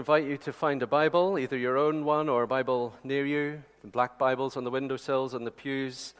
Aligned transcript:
invite 0.00 0.24
you 0.24 0.38
to 0.38 0.50
find 0.50 0.82
a 0.82 0.86
Bible, 0.86 1.38
either 1.38 1.58
your 1.58 1.76
own 1.76 2.06
one 2.06 2.30
or 2.30 2.42
a 2.42 2.46
Bible 2.46 2.94
near 3.04 3.26
you, 3.26 3.62
the 3.82 3.86
black 3.86 4.18
Bibles 4.18 4.56
on 4.56 4.64
the 4.64 4.70
windowsills 4.70 5.34
and 5.34 5.46
the 5.46 5.50
pews, 5.50 6.14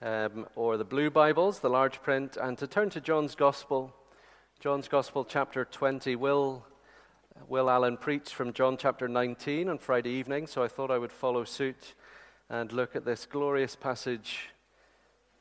um, 0.00 0.46
or 0.56 0.78
the 0.78 0.84
blue 0.84 1.10
Bibles, 1.10 1.60
the 1.60 1.68
large 1.68 2.00
print, 2.00 2.38
and 2.40 2.56
to 2.56 2.66
turn 2.66 2.88
to 2.88 3.02
John's 3.02 3.34
Gospel. 3.34 3.94
John's 4.60 4.88
Gospel, 4.88 5.26
chapter 5.26 5.66
20. 5.66 6.16
Will, 6.16 6.64
Will 7.48 7.68
Allen 7.68 7.98
preached 7.98 8.32
from 8.32 8.54
John 8.54 8.78
chapter 8.78 9.08
19 9.08 9.68
on 9.68 9.76
Friday 9.76 10.08
evening, 10.08 10.46
so 10.46 10.62
I 10.62 10.68
thought 10.68 10.90
I 10.90 10.96
would 10.96 11.12
follow 11.12 11.44
suit 11.44 11.92
and 12.48 12.72
look 12.72 12.96
at 12.96 13.04
this 13.04 13.26
glorious 13.26 13.76
passage, 13.76 14.48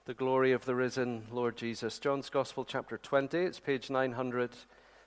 the 0.03 0.13
glory 0.13 0.51
of 0.51 0.65
the 0.65 0.75
risen 0.75 1.23
Lord 1.31 1.55
Jesus. 1.55 1.99
John's 1.99 2.29
Gospel, 2.29 2.65
chapter 2.65 2.97
20, 2.97 3.37
it's 3.37 3.61
page 3.61 3.89
900 3.89 4.51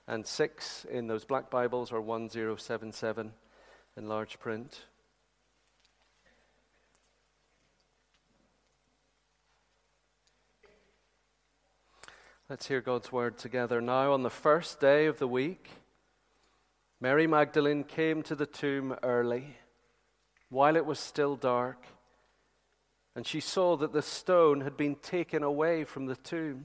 and 0.06 0.26
6 0.26 0.86
in 0.90 1.06
those 1.06 1.24
black 1.24 1.50
Bibles 1.50 1.92
or 1.92 2.00
1077 2.00 3.32
in 3.96 4.08
large 4.08 4.38
print. 4.38 4.80
Let's 12.48 12.66
hear 12.66 12.80
God's 12.80 13.12
word 13.12 13.38
together. 13.38 13.80
Now, 13.80 14.12
on 14.12 14.24
the 14.24 14.30
first 14.30 14.80
day 14.80 15.06
of 15.06 15.18
the 15.20 15.28
week, 15.28 15.70
Mary 17.00 17.28
Magdalene 17.28 17.84
came 17.84 18.22
to 18.24 18.34
the 18.34 18.44
tomb 18.44 18.96
early, 19.04 19.56
while 20.48 20.74
it 20.74 20.84
was 20.84 20.98
still 20.98 21.36
dark, 21.36 21.86
and 23.14 23.24
she 23.24 23.38
saw 23.38 23.76
that 23.76 23.92
the 23.92 24.02
stone 24.02 24.62
had 24.62 24.76
been 24.76 24.96
taken 24.96 25.44
away 25.44 25.84
from 25.84 26.06
the 26.06 26.16
tomb. 26.16 26.64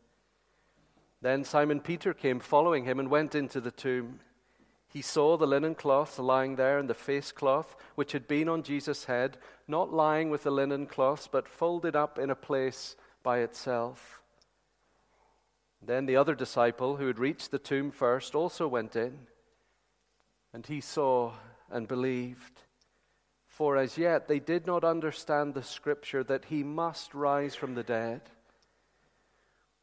Then 1.21 1.43
Simon 1.43 1.79
Peter 1.79 2.13
came 2.13 2.39
following 2.39 2.85
him 2.85 2.99
and 2.99 3.09
went 3.09 3.35
into 3.35 3.61
the 3.61 3.71
tomb. 3.71 4.19
He 4.87 5.01
saw 5.01 5.37
the 5.37 5.47
linen 5.47 5.75
cloths 5.75 6.19
lying 6.19 6.55
there 6.55 6.79
and 6.79 6.89
the 6.89 6.93
face 6.93 7.31
cloth 7.31 7.75
which 7.95 8.11
had 8.11 8.27
been 8.27 8.49
on 8.49 8.63
Jesus' 8.63 9.05
head, 9.05 9.37
not 9.67 9.93
lying 9.93 10.29
with 10.29 10.43
the 10.43 10.51
linen 10.51 10.87
cloths, 10.87 11.29
but 11.31 11.47
folded 11.47 11.95
up 11.95 12.19
in 12.19 12.29
a 12.29 12.35
place 12.35 12.95
by 13.23 13.39
itself. 13.39 14.21
Then 15.81 16.05
the 16.05 16.17
other 16.17 16.35
disciple, 16.35 16.97
who 16.97 17.07
had 17.07 17.19
reached 17.19 17.51
the 17.51 17.59
tomb 17.59 17.91
first, 17.91 18.35
also 18.35 18.67
went 18.67 18.95
in, 18.95 19.27
and 20.53 20.65
he 20.65 20.81
saw 20.81 21.33
and 21.71 21.87
believed. 21.87 22.61
For 23.47 23.77
as 23.77 23.97
yet 23.97 24.27
they 24.27 24.39
did 24.39 24.67
not 24.67 24.83
understand 24.83 25.53
the 25.53 25.63
scripture 25.63 26.23
that 26.25 26.45
he 26.45 26.63
must 26.63 27.13
rise 27.13 27.55
from 27.55 27.75
the 27.75 27.83
dead. 27.83 28.21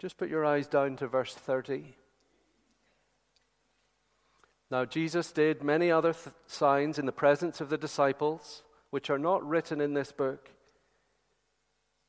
Just 0.00 0.16
put 0.16 0.30
your 0.30 0.46
eyes 0.46 0.66
down 0.66 0.96
to 0.96 1.06
verse 1.06 1.34
30. 1.34 1.84
Now, 4.70 4.86
Jesus 4.86 5.30
did 5.30 5.62
many 5.62 5.90
other 5.90 6.14
th- 6.14 6.34
signs 6.46 6.98
in 6.98 7.04
the 7.04 7.12
presence 7.12 7.60
of 7.60 7.68
the 7.68 7.76
disciples, 7.76 8.62
which 8.88 9.10
are 9.10 9.18
not 9.18 9.46
written 9.46 9.78
in 9.78 9.92
this 9.92 10.10
book, 10.10 10.48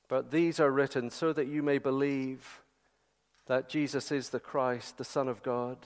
but 0.08 0.32
these 0.32 0.58
are 0.58 0.72
written 0.72 1.10
so 1.10 1.34
that 1.34 1.48
you 1.48 1.62
may 1.62 1.80
believe 1.80 2.62
that 3.48 3.68
Jesus 3.68 4.10
is 4.10 4.30
the 4.30 4.40
Christ, 4.40 4.98
the 4.98 5.04
Son 5.04 5.28
of 5.28 5.44
God, 5.44 5.78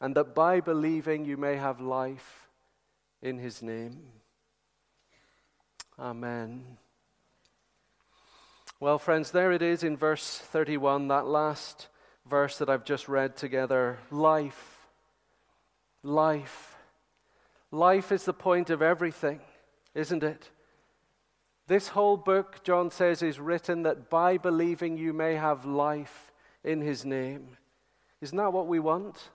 and 0.00 0.14
that 0.14 0.36
by 0.36 0.60
believing 0.60 1.24
you 1.24 1.36
may 1.36 1.56
have 1.56 1.80
life 1.80 2.48
in 3.22 3.38
his 3.38 3.60
name. 3.60 3.98
Amen. 5.98 6.78
Well, 8.80 9.00
friends, 9.00 9.32
there 9.32 9.50
it 9.50 9.60
is 9.60 9.82
in 9.82 9.96
verse 9.96 10.38
31, 10.38 11.08
that 11.08 11.26
last 11.26 11.88
verse 12.24 12.58
that 12.58 12.70
I've 12.70 12.84
just 12.84 13.08
read 13.08 13.36
together. 13.36 13.98
Life. 14.12 14.86
Life. 16.04 16.76
Life 17.72 18.12
is 18.12 18.24
the 18.24 18.32
point 18.32 18.70
of 18.70 18.80
everything, 18.80 19.40
isn't 19.96 20.22
it? 20.22 20.50
This 21.66 21.88
whole 21.88 22.16
book, 22.16 22.62
John 22.62 22.92
says, 22.92 23.20
is 23.20 23.40
written 23.40 23.82
that 23.82 24.08
by 24.08 24.38
believing 24.38 24.96
you 24.96 25.12
may 25.12 25.34
have 25.34 25.64
life 25.64 26.32
in 26.62 26.80
his 26.80 27.04
name. 27.04 27.56
Isn't 28.20 28.38
that 28.38 28.52
what 28.52 28.68
we 28.68 28.78
want? 28.78 29.30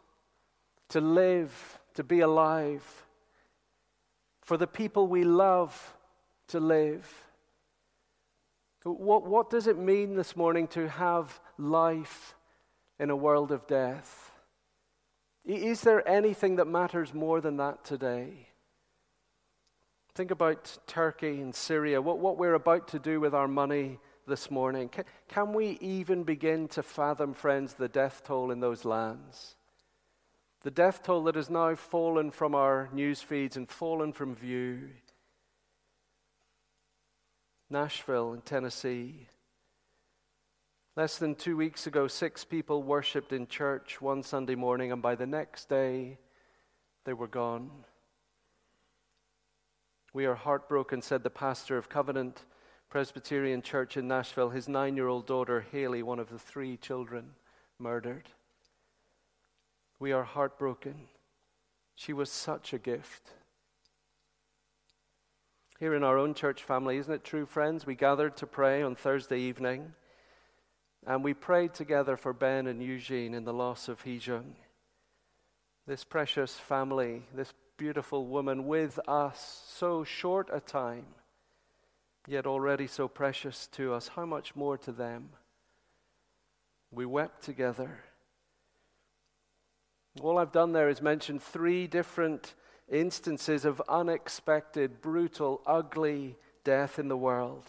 To 0.89 1.01
live, 1.01 1.80
to 1.96 2.04
be 2.04 2.22
alive. 2.22 2.84
For 4.42 4.56
the 4.56 4.68
people 4.68 5.07
we 5.07 5.25
love 5.25 5.98
to 6.48 6.62
live. 6.62 7.13
What, 8.83 9.25
what 9.25 9.50
does 9.50 9.68
it 9.68 9.77
mean 9.77 10.15
this 10.15 10.35
morning 10.35 10.68
to 10.69 10.89
have 10.89 11.39
life 11.57 12.35
in 13.00 13.09
a 13.09 13.15
world 13.15 13.51
of 13.51 13.65
death? 13.68 14.31
Is 15.45 15.81
there 15.81 16.07
anything 16.07 16.57
that 16.57 16.68
matters 16.68 17.13
more 17.13 17.41
than 17.41 17.57
that 17.57 17.83
today? 17.83 18.47
Think 20.15 20.31
about 20.31 20.77
Turkey 20.85 21.41
and 21.41 21.56
Syria, 21.56 22.01
what, 22.01 22.19
what 22.19 22.38
we're 22.38 22.53
about 22.53 22.88
to 22.89 23.00
do 23.00 23.19
with 23.19 23.33
our 23.33 23.47
money 23.47 24.00
this 24.27 24.51
morning. 24.51 24.89
Can, 24.89 25.06
can 25.27 25.53
we 25.53 25.77
even 25.81 26.24
begin 26.24 26.68
to 26.69 26.83
fathom, 26.83 27.33
friends, 27.33 27.74
the 27.74 27.88
death 27.88 28.21
toll 28.24 28.51
in 28.51 28.59
those 28.59 28.86
lands? 28.86 29.56
The 30.62 30.71
death 30.71 31.03
toll 31.03 31.24
that 31.24 31.36
has 31.36 31.50
now 31.50 31.75
fallen 31.75 32.31
from 32.31 32.56
our 32.56 32.89
news 32.94 33.21
feeds 33.21 33.57
and 33.57 33.69
fallen 33.69 34.13
from 34.13 34.36
view. 34.36 34.89
Nashville 37.74 38.34
in 38.34 38.42
Tennessee. 38.42 39.28
Less 40.96 41.18
than 41.18 41.34
two 41.34 41.58
weeks 41.58 41.88
ago, 41.88 42.08
six 42.08 42.46
people 42.46 42.84
worshipped 42.84 43.34
in 43.34 43.48
church 43.48 44.00
one 44.00 44.22
Sunday 44.22 44.54
morning, 44.54 44.92
and 44.92 45.02
by 45.02 45.16
the 45.16 45.25
next 45.25 45.70
day, 45.70 46.20
they 47.04 47.14
were 47.14 47.28
gone. 47.28 47.72
We 50.14 50.28
are 50.28 50.36
heartbroken, 50.36 51.02
said 51.02 51.24
the 51.24 51.31
pastor 51.31 51.75
of 51.75 51.90
Covenant 51.90 52.44
Presbyterian 52.92 53.64
Church 53.64 53.98
in 53.98 54.08
Nashville, 54.08 54.52
his 54.52 54.70
nine 54.70 54.96
year 54.96 55.08
old 55.08 55.25
daughter, 55.25 55.66
Haley, 55.72 56.04
one 56.04 56.20
of 56.20 56.30
the 56.30 56.38
three 56.38 56.78
children, 56.78 57.31
murdered. 57.80 58.30
We 59.98 60.12
are 60.12 60.24
heartbroken. 60.24 61.08
She 61.96 62.14
was 62.14 62.30
such 62.30 62.72
a 62.72 62.78
gift. 62.78 63.31
Here 65.83 65.95
in 65.95 66.03
our 66.06 66.18
own 66.18 66.33
church 66.33 66.63
family, 66.63 66.95
isn't 66.95 67.13
it 67.13 67.25
true, 67.25 67.45
friends? 67.45 67.85
We 67.85 67.95
gathered 67.95 68.38
to 68.38 68.47
pray 68.47 68.83
on 68.83 68.95
Thursday 68.95 69.39
evening, 69.39 69.91
and 71.06 71.25
we 71.25 71.33
prayed 71.33 71.74
together 71.74 72.15
for 72.15 72.31
Ben 72.31 72.68
and 72.68 72.81
Eugene 72.81 73.33
in 73.33 73.44
the 73.44 73.51
loss 73.51 73.89
of 73.89 74.01
Heejung. 74.01 74.53
This 75.85 76.06
precious 76.06 76.53
family, 76.53 77.24
this 77.35 77.53
beautiful 77.75 78.27
woman 78.27 78.65
with 78.65 78.97
us 79.09 79.62
so 79.68 80.06
short 80.06 80.47
a 80.53 80.62
time, 80.62 81.03
yet 82.27 82.47
already 82.47 82.88
so 82.88 83.09
precious 83.09 83.68
to 83.74 83.94
us, 83.94 84.07
how 84.07 84.25
much 84.25 84.56
more 84.56 84.77
to 84.77 84.94
them? 84.94 85.31
We 86.91 87.06
wept 87.06 87.44
together. 87.44 88.00
All 90.21 90.38
I've 90.38 90.53
done 90.53 90.71
there 90.71 90.88
is 90.88 91.01
mention 91.01 91.39
three 91.39 91.88
different 91.88 92.53
instances 92.91 93.65
of 93.65 93.81
unexpected, 93.88 95.01
brutal, 95.01 95.62
ugly 95.65 96.35
death 96.63 97.00
in 97.00 97.07
the 97.07 97.18
world. 97.18 97.65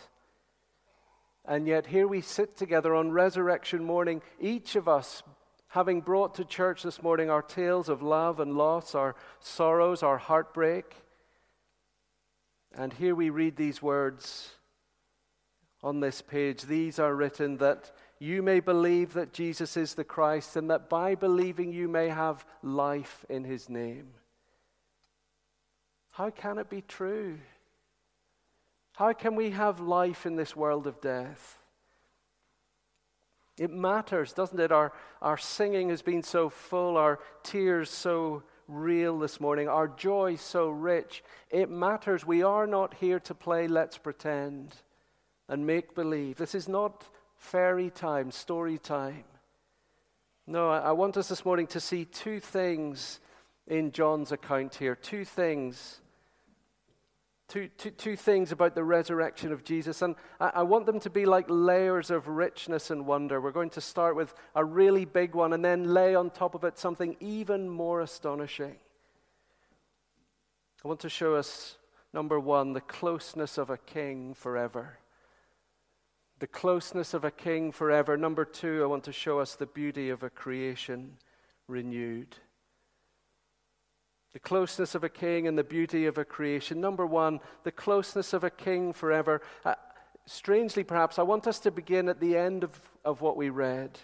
And 1.45 1.67
yet, 1.67 1.87
here 1.87 2.09
we 2.09 2.21
sit 2.21 2.57
together 2.57 2.95
on 2.95 3.11
resurrection 3.11 3.85
morning, 3.85 4.23
each 4.41 4.77
of 4.77 4.89
us 4.89 5.23
having 5.69 6.01
brought 6.01 6.37
to 6.37 6.45
church 6.45 6.85
this 6.85 7.03
morning 7.03 7.29
our 7.29 7.43
tales 7.43 7.89
of 7.89 8.01
love 8.01 8.41
and 8.41 8.57
loss, 8.57 8.95
our 8.95 9.17
sorrows, 9.41 10.03
our 10.03 10.19
heartbreak. 10.19 10.95
And 12.77 12.93
here 12.93 13.15
we 13.15 13.29
read 13.29 13.57
these 13.57 13.83
words 13.83 14.51
on 15.83 16.01
this 16.01 16.23
page. 16.23 16.63
These 16.63 16.99
are 16.99 17.15
written 17.15 17.59
that 17.59 17.91
you 18.19 18.43
may 18.43 18.61
believe 18.61 19.13
that 19.15 19.33
Jesus 19.33 19.77
is 19.77 19.95
the 19.95 20.05
Christ, 20.05 20.57
and 20.57 20.71
that 20.71 20.89
by 20.89 21.15
believing 21.15 21.73
you 21.73 21.89
may 21.89 22.09
have 22.09 22.47
life 22.63 23.27
in 23.29 23.45
his 23.45 23.69
name. 23.69 24.07
How 26.15 26.31
can 26.31 26.59
it 26.59 26.71
be 26.71 26.81
true? 26.81 27.39
How 28.93 29.13
can 29.13 29.35
we 29.35 29.51
have 29.51 29.81
life 29.81 30.27
in 30.27 30.37
this 30.37 30.55
world 30.55 30.87
of 30.87 31.01
death? 31.01 31.59
It 33.59 33.73
matters, 33.73 34.33
doesn't 34.33 34.61
it? 34.61 34.71
Our, 34.71 34.93
our 35.21 35.37
singing 35.37 35.89
has 35.89 36.03
been 36.03 36.23
so 36.23 36.49
full, 36.51 36.97
our 36.97 37.19
tears 37.43 37.91
so 37.91 38.45
real 38.69 39.19
this 39.19 39.41
morning, 39.41 39.69
our 39.69 39.89
joy 39.89 40.37
so 40.37 40.71
rich. 40.71 41.25
It 41.51 41.69
matters. 41.69 42.25
We 42.25 42.45
are 42.45 42.69
not 42.69 42.95
here 42.95 43.19
to 43.19 43.35
play 43.35 43.67
let's 43.67 43.99
pretend 43.99 44.77
and 45.49 45.67
make 45.67 45.97
believe. 45.97 46.37
This 46.37 46.55
is 46.55 46.69
not 46.69 47.09
fairy 47.37 47.91
time, 47.91 48.31
story 48.31 48.79
time. 48.79 49.25
No, 50.47 50.71
I 50.71 50.93
want 50.93 51.17
us 51.17 51.27
this 51.27 51.45
morning 51.45 51.67
to 51.69 51.81
see 51.81 52.05
two 52.05 52.39
things 52.39 53.19
in 53.67 53.91
John's 53.91 54.31
account 54.31 54.77
here. 54.77 54.95
Two 54.95 55.25
things 55.25 56.01
Two, 57.47 57.69
two, 57.77 57.91
two 57.91 58.17
things 58.17 58.53
about 58.53 58.75
the 58.75 58.83
resurrection 58.83 59.53
of 59.53 59.65
Jesus, 59.65 60.01
and 60.01 60.17
I, 60.41 60.53
I 60.57 60.63
want 60.63 60.87
them 60.87 60.99
to 61.01 61.11
be 61.11 61.27
like 61.27 61.45
layers 61.49 62.11
of 62.11 62.27
richness 62.27 62.91
and 62.91 63.07
wonder. 63.07 63.41
We're 63.41 63.53
going 63.53 63.71
to 63.71 63.83
start 63.83 64.17
with 64.17 64.33
a 64.55 64.65
really 64.65 65.05
big 65.05 65.35
one 65.35 65.53
and 65.53 65.65
then 65.65 65.93
lay 65.93 66.15
on 66.15 66.31
top 66.31 66.55
of 66.55 66.65
it 66.65 66.79
something 66.79 67.17
even 67.21 67.69
more 67.69 68.01
astonishing. 68.01 68.77
I 70.85 70.89
want 70.89 71.01
to 71.01 71.11
show 71.11 71.35
us, 71.35 71.77
number 72.13 72.41
one, 72.41 72.73
the 72.73 72.81
closeness 72.81 73.59
of 73.59 73.69
a 73.71 73.79
king 73.79 74.35
forever. 74.35 74.99
The 76.39 76.47
closeness 76.47 77.15
of 77.15 77.25
a 77.25 77.31
king 77.31 77.73
forever. 77.73 78.17
Number 78.17 78.45
two, 78.45 78.83
I 78.83 78.87
want 78.87 79.05
to 79.05 79.13
show 79.13 79.39
us 79.39 79.55
the 79.55 79.67
beauty 79.67 80.11
of 80.11 80.23
a 80.23 80.31
creation 80.31 81.19
renewed 81.69 82.37
the 84.35 84.41
closeness 84.41 84.97
of 84.97 85.05
a 85.05 85.09
king 85.09 85.47
and 85.47 85.57
the 85.57 85.65
beauty 85.65 86.07
of 86.07 86.19
a 86.19 86.25
creation. 86.25 86.81
Number 86.81 87.07
one, 87.07 87.39
the 87.63 87.73
closeness 87.73 88.33
of 88.33 88.43
a 88.43 88.51
king 88.51 88.93
forever. 88.93 89.41
Uh, 89.65 89.77
strangely, 90.27 90.83
perhaps, 90.83 91.21
I 91.21 91.23
want 91.23 91.47
us 91.47 91.61
to 91.61 91.71
begin 91.71 92.09
at 92.09 92.21
the 92.21 92.37
end 92.37 92.65
of, 92.65 92.79
of 93.05 93.21
what 93.21 93.37
we 93.37 93.49
read. 93.49 93.97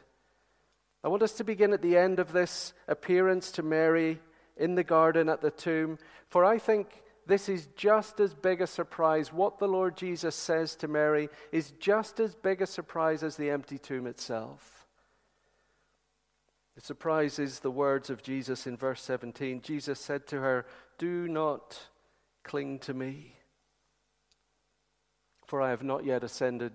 I 1.03 1.09
want 1.09 1.25
us 1.25 1.33
to 1.33 1.45
begin 1.45 1.73
at 1.73 1.83
the 1.83 1.97
end 1.97 2.21
of 2.21 2.33
this 2.33 2.73
appearance 2.87 3.51
to 3.53 3.65
Mary 3.65 4.21
in 4.57 4.77
the 4.77 4.85
garden 4.85 5.29
at 5.29 5.41
the 5.41 5.51
tomb, 5.51 5.99
for 6.29 6.45
I 6.45 6.59
think 6.59 7.03
this 7.27 7.49
is 7.49 7.67
just 7.75 8.21
as 8.21 8.33
big 8.33 8.61
a 8.61 8.67
surprise. 8.69 9.33
What 9.33 9.59
the 9.59 9.67
Lord 9.67 9.97
Jesus 9.97 10.37
says 10.37 10.77
to 10.77 10.89
Mary 10.89 11.29
is 11.51 11.73
just 11.81 12.21
as 12.21 12.37
big 12.37 12.63
a 12.63 12.67
surprise 12.67 13.25
as 13.25 13.37
the 13.37 13.51
empty 13.51 13.79
tomb 13.79 14.07
itself. 14.07 14.80
It 16.81 16.87
surprises 16.87 17.59
the 17.59 17.71
words 17.71 18.09
of 18.09 18.23
Jesus 18.23 18.67
in 18.67 18.75
verse 18.75 19.03
17. 19.03 19.61
Jesus 19.61 20.01
said 20.01 20.27
to 20.29 20.41
her, 20.41 20.65
Do 20.97 21.29
not 21.29 21.79
cling 22.43 22.79
to 22.79 22.95
me, 22.95 23.37
for 25.45 25.61
I 25.61 25.69
have 25.69 25.83
not 25.83 26.07
yet 26.07 26.25
ascended 26.25 26.73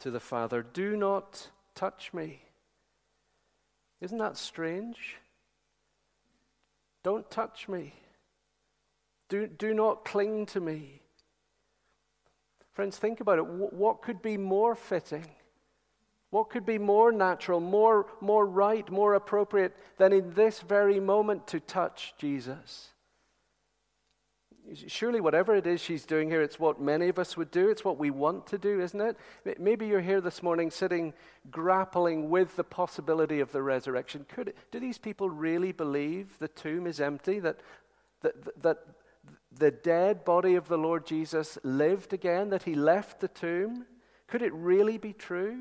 to 0.00 0.10
the 0.10 0.20
Father. 0.20 0.62
Do 0.62 0.98
not 0.98 1.48
touch 1.74 2.12
me. 2.12 2.42
Isn't 4.02 4.18
that 4.18 4.36
strange? 4.36 5.16
Don't 7.02 7.30
touch 7.30 7.66
me. 7.70 7.94
Do, 9.30 9.46
do 9.46 9.72
not 9.72 10.04
cling 10.04 10.44
to 10.44 10.60
me. 10.60 11.00
Friends, 12.74 12.98
think 12.98 13.20
about 13.20 13.38
it. 13.38 13.46
What 13.46 14.02
could 14.02 14.20
be 14.20 14.36
more 14.36 14.74
fitting? 14.74 15.24
What 16.34 16.50
could 16.50 16.66
be 16.66 16.78
more 16.78 17.12
natural, 17.12 17.60
more, 17.60 18.06
more 18.20 18.44
right, 18.44 18.90
more 18.90 19.14
appropriate 19.14 19.72
than 19.98 20.12
in 20.12 20.34
this 20.34 20.62
very 20.62 20.98
moment 20.98 21.46
to 21.46 21.60
touch 21.60 22.12
Jesus? 22.18 22.88
Surely, 24.88 25.20
whatever 25.20 25.54
it 25.54 25.64
is 25.64 25.80
she's 25.80 26.04
doing 26.04 26.28
here, 26.28 26.42
it's 26.42 26.58
what 26.58 26.80
many 26.80 27.08
of 27.08 27.20
us 27.20 27.36
would 27.36 27.52
do. 27.52 27.68
It's 27.68 27.84
what 27.84 28.00
we 28.00 28.10
want 28.10 28.48
to 28.48 28.58
do, 28.58 28.80
isn't 28.80 29.00
it? 29.00 29.60
Maybe 29.60 29.86
you're 29.86 30.00
here 30.00 30.20
this 30.20 30.42
morning 30.42 30.72
sitting, 30.72 31.14
grappling 31.52 32.28
with 32.28 32.56
the 32.56 32.64
possibility 32.64 33.38
of 33.38 33.52
the 33.52 33.62
resurrection. 33.62 34.26
Could 34.28 34.54
do 34.72 34.80
these 34.80 34.98
people 34.98 35.30
really 35.30 35.70
believe 35.70 36.36
the 36.40 36.48
tomb 36.48 36.88
is 36.88 37.00
empty? 37.00 37.38
That, 37.38 37.60
that, 38.22 38.60
that 38.60 38.78
the 39.56 39.70
dead 39.70 40.24
body 40.24 40.56
of 40.56 40.66
the 40.66 40.78
Lord 40.78 41.06
Jesus 41.06 41.58
lived 41.62 42.12
again? 42.12 42.50
That 42.50 42.64
he 42.64 42.74
left 42.74 43.20
the 43.20 43.28
tomb? 43.28 43.86
Could 44.26 44.42
it 44.42 44.52
really 44.52 44.98
be 44.98 45.12
true? 45.12 45.58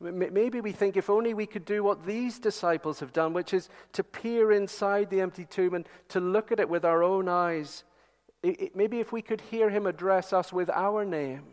Maybe 0.00 0.62
we 0.62 0.72
think 0.72 0.96
if 0.96 1.10
only 1.10 1.34
we 1.34 1.44
could 1.44 1.66
do 1.66 1.84
what 1.84 2.06
these 2.06 2.38
disciples 2.38 3.00
have 3.00 3.12
done, 3.12 3.34
which 3.34 3.52
is 3.52 3.68
to 3.92 4.02
peer 4.02 4.50
inside 4.50 5.10
the 5.10 5.20
empty 5.20 5.44
tomb 5.44 5.74
and 5.74 5.86
to 6.08 6.20
look 6.20 6.50
at 6.50 6.58
it 6.58 6.70
with 6.70 6.86
our 6.86 7.02
own 7.02 7.28
eyes. 7.28 7.84
It, 8.42 8.60
it, 8.60 8.76
maybe 8.76 9.00
if 9.00 9.12
we 9.12 9.20
could 9.20 9.42
hear 9.42 9.68
him 9.68 9.86
address 9.86 10.32
us 10.32 10.54
with 10.54 10.70
our 10.70 11.04
name, 11.04 11.44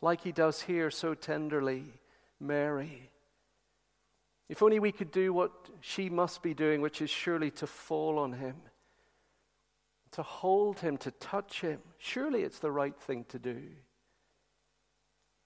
like 0.00 0.22
he 0.22 0.32
does 0.32 0.60
here 0.62 0.90
so 0.90 1.14
tenderly, 1.14 1.84
Mary. 2.40 3.10
If 4.48 4.60
only 4.60 4.80
we 4.80 4.90
could 4.90 5.12
do 5.12 5.32
what 5.32 5.52
she 5.80 6.10
must 6.10 6.42
be 6.42 6.54
doing, 6.54 6.80
which 6.80 7.00
is 7.00 7.10
surely 7.10 7.52
to 7.52 7.68
fall 7.68 8.18
on 8.18 8.32
him, 8.32 8.56
to 10.10 10.22
hold 10.22 10.80
him, 10.80 10.96
to 10.98 11.12
touch 11.12 11.60
him. 11.60 11.78
Surely 11.98 12.42
it's 12.42 12.58
the 12.58 12.72
right 12.72 12.98
thing 12.98 13.24
to 13.28 13.38
do. 13.38 13.62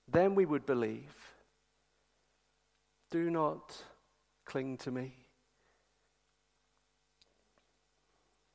Then 0.08 0.34
we 0.34 0.46
would 0.46 0.64
believe. 0.64 1.25
Do 3.16 3.30
not 3.30 3.74
cling 4.44 4.76
to 4.76 4.90
me. 4.90 5.14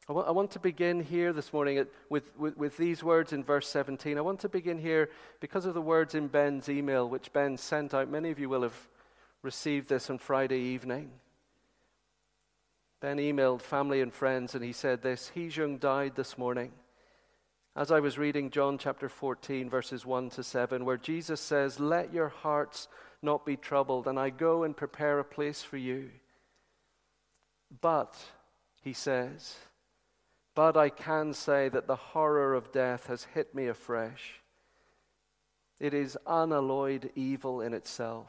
I 0.07 0.13
want, 0.13 0.51
to 0.51 0.59
begin 0.59 0.99
here 1.01 1.33
this 1.33 1.51
morning 1.51 1.79
at, 1.79 1.87
with, 2.11 2.37
with, 2.37 2.55
with 2.57 2.77
these 2.77 3.03
words 3.03 3.33
in 3.33 3.43
verse 3.43 3.67
17. 3.67 4.19
I 4.19 4.21
want 4.21 4.41
to 4.41 4.49
begin 4.49 4.77
here 4.77 5.09
because 5.39 5.65
of 5.65 5.73
the 5.73 5.81
words 5.81 6.13
in 6.13 6.27
Ben's 6.27 6.69
email, 6.69 7.09
which 7.09 7.33
Ben 7.33 7.57
sent 7.57 7.95
out. 7.95 8.07
Many 8.07 8.29
of 8.29 8.37
you 8.37 8.49
will 8.49 8.61
have 8.61 8.87
received 9.41 9.89
this 9.89 10.11
on 10.11 10.19
Friday 10.19 10.59
evening. 10.59 11.09
Ben 12.99 13.17
emailed 13.17 13.63
family 13.63 14.01
and 14.01 14.13
friends 14.13 14.53
and 14.53 14.63
he 14.63 14.73
said 14.73 15.01
this 15.01 15.31
Heejung 15.35 15.79
died 15.79 16.15
this 16.15 16.37
morning. 16.37 16.71
As 17.75 17.89
I 17.89 18.01
was 18.01 18.17
reading 18.17 18.49
John 18.49 18.77
chapter 18.77 19.07
14, 19.07 19.69
verses 19.69 20.05
1 20.05 20.31
to 20.31 20.43
7, 20.43 20.83
where 20.83 20.97
Jesus 20.97 21.39
says, 21.39 21.79
Let 21.79 22.13
your 22.13 22.27
hearts 22.27 22.89
not 23.21 23.45
be 23.45 23.55
troubled, 23.55 24.07
and 24.07 24.19
I 24.19 24.29
go 24.29 24.63
and 24.63 24.75
prepare 24.75 25.19
a 25.19 25.23
place 25.23 25.63
for 25.63 25.77
you. 25.77 26.09
But, 27.79 28.17
he 28.81 28.91
says, 28.91 29.55
but 30.53 30.75
I 30.75 30.89
can 30.89 31.33
say 31.33 31.69
that 31.69 31.87
the 31.87 31.95
horror 31.95 32.53
of 32.53 32.73
death 32.73 33.07
has 33.07 33.23
hit 33.33 33.55
me 33.55 33.67
afresh. 33.67 34.41
It 35.79 35.93
is 35.93 36.17
unalloyed 36.27 37.11
evil 37.15 37.61
in 37.61 37.73
itself. 37.73 38.27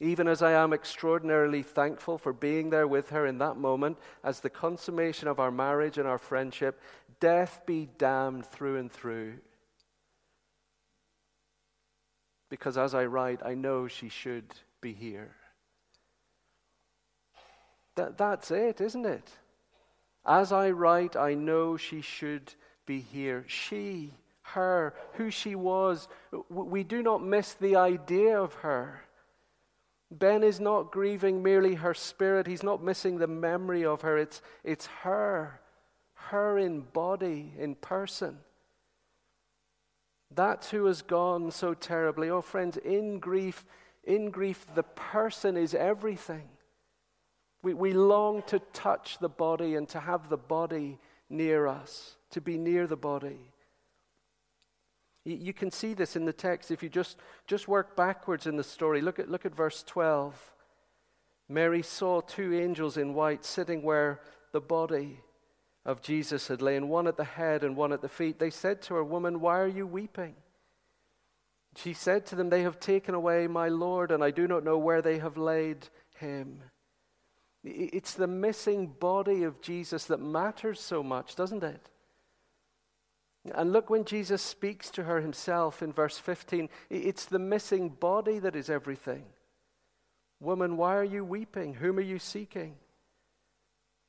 Even 0.00 0.28
as 0.28 0.42
I 0.42 0.52
am 0.52 0.72
extraordinarily 0.72 1.62
thankful 1.62 2.18
for 2.18 2.32
being 2.32 2.70
there 2.70 2.86
with 2.86 3.10
her 3.10 3.26
in 3.26 3.38
that 3.38 3.56
moment 3.56 3.98
as 4.22 4.40
the 4.40 4.50
consummation 4.50 5.26
of 5.26 5.40
our 5.40 5.50
marriage 5.50 5.98
and 5.98 6.06
our 6.06 6.18
friendship, 6.18 6.80
death 7.18 7.62
be 7.66 7.88
damned 7.98 8.46
through 8.46 8.76
and 8.76 8.92
through. 8.92 9.34
Because 12.48 12.78
as 12.78 12.94
I 12.94 13.06
write, 13.06 13.40
I 13.44 13.54
know 13.54 13.88
she 13.88 14.08
should 14.08 14.54
be 14.80 14.92
here. 14.92 15.34
That, 17.96 18.16
that's 18.16 18.52
it, 18.52 18.80
isn't 18.80 19.04
it? 19.04 19.28
As 20.24 20.52
I 20.52 20.70
write, 20.70 21.16
I 21.16 21.34
know 21.34 21.76
she 21.76 22.00
should 22.00 22.54
be 22.86 23.00
here. 23.00 23.44
She, 23.48 24.14
her, 24.42 24.94
who 25.14 25.30
she 25.30 25.56
was, 25.56 26.06
we 26.48 26.84
do 26.84 27.02
not 27.02 27.22
miss 27.22 27.54
the 27.54 27.74
idea 27.74 28.40
of 28.40 28.54
her. 28.54 29.00
Ben 30.10 30.42
is 30.42 30.58
not 30.58 30.90
grieving 30.90 31.42
merely 31.42 31.74
her 31.74 31.94
spirit, 31.94 32.46
he's 32.46 32.62
not 32.62 32.82
missing 32.82 33.18
the 33.18 33.26
memory 33.26 33.84
of 33.84 34.00
her. 34.02 34.16
It's, 34.16 34.40
it's 34.64 34.86
her, 35.02 35.60
her 36.14 36.58
in 36.58 36.80
body, 36.80 37.52
in 37.58 37.74
person. 37.74 38.38
That's 40.34 40.70
who 40.70 40.86
has 40.86 41.02
gone 41.02 41.50
so 41.50 41.74
terribly. 41.74 42.30
Oh, 42.30 42.40
friends, 42.40 42.76
in 42.78 43.18
grief, 43.18 43.64
in 44.04 44.30
grief, 44.30 44.66
the 44.74 44.82
person 44.82 45.56
is 45.56 45.74
everything. 45.74 46.48
We, 47.62 47.74
we 47.74 47.92
long 47.92 48.42
to 48.48 48.60
touch 48.72 49.18
the 49.18 49.28
body 49.28 49.74
and 49.74 49.88
to 49.90 50.00
have 50.00 50.28
the 50.28 50.36
body 50.36 50.98
near 51.28 51.66
us, 51.66 52.16
to 52.30 52.40
be 52.40 52.56
near 52.56 52.86
the 52.86 52.96
body. 52.96 53.52
You, 55.28 55.52
can 55.52 55.70
see 55.70 55.92
this 55.92 56.16
in 56.16 56.24
the 56.24 56.32
text 56.32 56.70
if 56.70 56.82
you 56.82 56.88
just, 56.88 57.18
just 57.46 57.68
work 57.68 57.96
backwards 57.96 58.46
in 58.46 58.56
the 58.56 58.64
story. 58.64 59.00
Look 59.02 59.18
at, 59.18 59.30
look 59.30 59.44
at 59.44 59.54
verse 59.54 59.82
12. 59.86 60.34
Mary 61.48 61.82
saw 61.82 62.20
two 62.20 62.54
angels 62.54 62.96
in 62.96 63.14
white 63.14 63.44
sitting 63.44 63.82
where 63.82 64.20
the 64.52 64.60
body 64.60 65.20
of 65.84 66.02
Jesus 66.02 66.48
had 66.48 66.62
lain, 66.62 66.88
one 66.88 67.06
at 67.06 67.16
the 67.16 67.24
head 67.24 67.62
and 67.62 67.76
one 67.76 67.92
at 67.92 68.00
the 68.00 68.08
feet. 68.08 68.38
They 68.38 68.50
said 68.50 68.80
to 68.82 68.94
her, 68.94 69.04
Woman, 69.04 69.40
why 69.40 69.58
are 69.58 69.68
you 69.68 69.86
weeping? 69.86 70.34
She 71.76 71.92
said 71.92 72.26
to 72.26 72.36
them, 72.36 72.48
They 72.48 72.62
have 72.62 72.80
taken 72.80 73.14
away 73.14 73.46
my 73.46 73.68
Lord, 73.68 74.10
and 74.10 74.24
I 74.24 74.30
do 74.30 74.48
not 74.48 74.64
know 74.64 74.78
where 74.78 75.02
they 75.02 75.18
have 75.18 75.36
laid 75.36 75.88
him. 76.16 76.60
It's 77.64 78.14
the 78.14 78.26
missing 78.26 78.94
body 78.98 79.44
of 79.44 79.60
Jesus 79.60 80.06
that 80.06 80.20
matters 80.20 80.80
so 80.80 81.02
much, 81.02 81.36
doesn't 81.36 81.62
it? 81.62 81.90
And 83.54 83.72
look 83.72 83.90
when 83.90 84.04
Jesus 84.04 84.42
speaks 84.42 84.90
to 84.92 85.04
her 85.04 85.20
himself 85.20 85.82
in 85.82 85.92
verse 85.92 86.18
15, 86.18 86.68
it's 86.90 87.24
the 87.26 87.38
missing 87.38 87.88
body 87.88 88.38
that 88.38 88.56
is 88.56 88.70
everything. 88.70 89.24
Woman, 90.40 90.76
why 90.76 90.96
are 90.96 91.04
you 91.04 91.24
weeping? 91.24 91.74
Whom 91.74 91.98
are 91.98 92.02
you 92.02 92.18
seeking? 92.18 92.76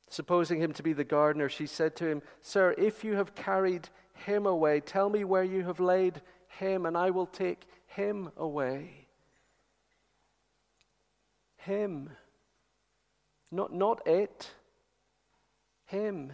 Supposing 0.08 0.60
him 0.60 0.72
to 0.74 0.82
be 0.82 0.92
the 0.92 1.04
gardener, 1.04 1.48
she 1.48 1.66
said 1.66 1.96
to 1.96 2.06
him, 2.06 2.22
Sir, 2.40 2.74
if 2.76 3.04
you 3.04 3.14
have 3.14 3.34
carried 3.34 3.88
him 4.14 4.46
away, 4.46 4.80
tell 4.80 5.08
me 5.08 5.24
where 5.24 5.44
you 5.44 5.64
have 5.64 5.80
laid 5.80 6.20
him, 6.48 6.86
and 6.86 6.96
I 6.96 7.10
will 7.10 7.26
take 7.26 7.66
him 7.86 8.30
away. 8.36 9.06
Him. 11.58 12.10
Not, 13.50 13.72
not 13.72 14.06
it, 14.06 14.50
Him. 15.86 16.32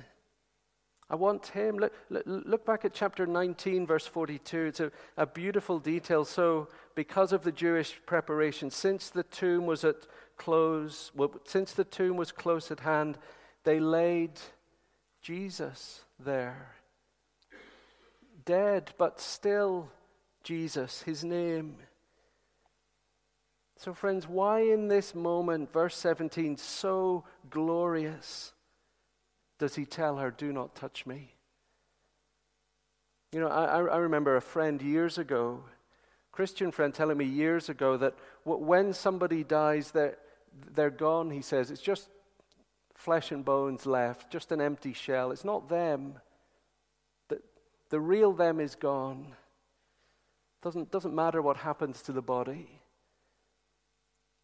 I 1.09 1.15
want 1.15 1.47
Him. 1.47 1.79
Look, 1.79 1.93
look, 2.27 2.67
back 2.67 2.85
at 2.85 2.93
chapter 2.93 3.27
19, 3.27 3.87
verse 3.87 4.07
42. 4.07 4.59
It's 4.65 4.81
a, 4.81 4.91
a 5.17 5.27
beautiful 5.27 5.79
detail. 5.79 6.25
So, 6.25 6.69
because 6.95 7.33
of 7.33 7.43
the 7.43 7.53
Jewish 7.53 8.01
preparation, 8.07 8.71
since 8.71 9.11
the 9.11 9.23
tomb 9.23 9.67
was 9.67 9.85
at 9.85 10.07
close, 10.37 11.13
well, 11.15 11.33
since 11.45 11.73
the 11.73 11.85
tomb 11.85 12.17
was 12.17 12.33
close 12.33 12.71
at 12.71 12.81
hand, 12.81 13.19
they 13.63 13.79
laid 13.79 14.33
Jesus 15.23 16.01
there. 16.19 16.73
Dead, 18.45 18.93
but 18.99 19.21
still 19.21 19.89
Jesus, 20.43 21.03
his 21.03 21.25
name. 21.25 21.77
So, 23.77 23.93
friends, 23.93 24.27
why 24.27 24.61
in 24.61 24.89
this 24.89 25.15
moment, 25.15 25.73
verse 25.73 25.97
17, 25.97 26.57
so 26.57 27.25
glorious, 27.51 28.53
does 29.59 29.75
he 29.75 29.85
tell 29.85 30.17
her, 30.17 30.31
Do 30.31 30.53
not 30.53 30.75
touch 30.75 31.07
me? 31.07 31.33
You 33.33 33.41
know, 33.41 33.49
I, 33.49 33.81
I 33.81 33.97
remember 33.99 34.37
a 34.37 34.41
friend 34.41 34.81
years 34.81 35.19
ago, 35.19 35.63
Christian 36.33 36.71
friend, 36.71 36.95
telling 36.95 37.19
me 37.19 37.25
years 37.25 37.69
ago 37.69 37.97
that 37.97 38.15
when 38.45 38.93
somebody 38.93 39.43
dies, 39.43 39.91
they're, 39.91 40.17
they're 40.75 40.91
gone, 40.91 41.31
he 41.31 41.43
says. 41.43 41.71
It's 41.71 41.81
just 41.81 42.09
flesh 42.95 43.33
and 43.33 43.45
bones 43.45 43.87
left, 43.87 44.31
just 44.31 44.53
an 44.53 44.61
empty 44.61 44.93
shell. 44.93 45.31
It's 45.31 45.45
not 45.45 45.69
them. 45.69 46.15
The, 47.29 47.41
the 47.91 48.01
real 48.01 48.33
them 48.33 48.61
is 48.61 48.75
gone. 48.75 49.35
Doesn't, 50.63 50.91
doesn't 50.91 51.15
matter 51.15 51.43
what 51.43 51.57
happens 51.57 52.03
to 52.03 52.13
the 52.13 52.23
body. 52.23 52.69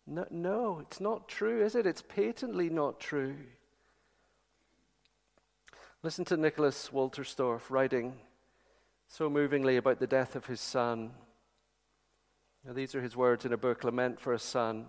No, 0.07 0.27
no, 0.31 0.79
it's 0.81 1.01
not 1.01 1.29
true, 1.29 1.65
is 1.65 1.75
it? 1.75 1.87
It's 1.87 2.03
patently 2.03 2.69
not 2.69 3.01
true. 3.01 3.37
Listen 6.05 6.25
to 6.25 6.37
Nicholas 6.37 6.91
Wolterstorff 6.93 7.71
writing 7.71 8.15
so 9.07 9.31
movingly 9.31 9.77
about 9.77 10.01
the 10.01 10.07
death 10.07 10.35
of 10.35 10.47
his 10.47 10.61
son. 10.61 11.13
Now, 12.67 12.73
these 12.73 12.97
are 12.97 13.01
his 13.01 13.17
words 13.17 13.45
in 13.45 13.53
a 13.53 13.57
book, 13.57 13.85
Lament 13.85 14.19
for 14.19 14.33
a 14.33 14.39
Son. 14.39 14.87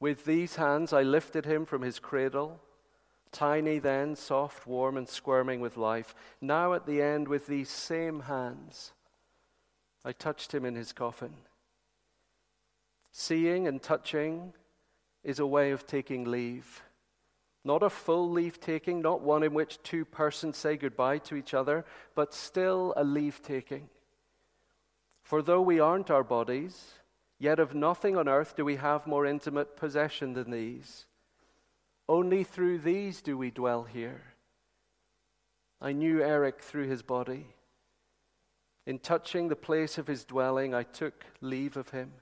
With 0.00 0.24
these 0.24 0.56
hands 0.56 0.92
I 0.92 1.02
lifted 1.02 1.44
him 1.44 1.66
from 1.66 1.82
his 1.82 2.00
cradle, 2.00 2.60
tiny 3.30 3.78
then, 3.78 4.16
soft, 4.16 4.66
warm, 4.66 4.96
and 4.96 5.08
squirming 5.08 5.60
with 5.60 5.76
life. 5.76 6.16
Now 6.40 6.72
at 6.72 6.86
the 6.86 7.00
end, 7.00 7.28
with 7.28 7.46
these 7.46 7.68
same 7.68 8.20
hands, 8.20 8.92
I 10.04 10.12
touched 10.12 10.52
him 10.52 10.64
in 10.64 10.74
his 10.74 10.92
coffin. 10.92 11.34
Seeing 13.12 13.68
and 13.68 13.80
touching 13.80 14.52
is 15.22 15.38
a 15.38 15.46
way 15.46 15.70
of 15.70 15.86
taking 15.86 16.24
leave. 16.24 16.82
Not 17.64 17.82
a 17.82 17.90
full 17.90 18.30
leave 18.30 18.60
taking, 18.60 19.00
not 19.00 19.20
one 19.20 19.42
in 19.42 19.52
which 19.52 19.82
two 19.82 20.04
persons 20.04 20.56
say 20.56 20.76
goodbye 20.76 21.18
to 21.18 21.34
each 21.34 21.54
other, 21.54 21.84
but 22.14 22.32
still 22.32 22.94
a 22.96 23.04
leave 23.04 23.42
taking. 23.42 23.88
For 25.22 25.42
though 25.42 25.60
we 25.60 25.80
aren't 25.80 26.10
our 26.10 26.24
bodies, 26.24 26.92
yet 27.38 27.58
of 27.58 27.74
nothing 27.74 28.16
on 28.16 28.28
earth 28.28 28.56
do 28.56 28.64
we 28.64 28.76
have 28.76 29.06
more 29.06 29.26
intimate 29.26 29.76
possession 29.76 30.32
than 30.32 30.50
these. 30.50 31.06
Only 32.08 32.44
through 32.44 32.78
these 32.78 33.20
do 33.20 33.36
we 33.36 33.50
dwell 33.50 33.82
here. 33.82 34.22
I 35.80 35.92
knew 35.92 36.22
Eric 36.22 36.62
through 36.62 36.88
his 36.88 37.02
body. 37.02 37.46
In 38.86 38.98
touching 38.98 39.48
the 39.48 39.56
place 39.56 39.98
of 39.98 40.06
his 40.06 40.24
dwelling, 40.24 40.74
I 40.74 40.82
took 40.84 41.26
leave 41.42 41.76
of 41.76 41.90
him. 41.90 42.12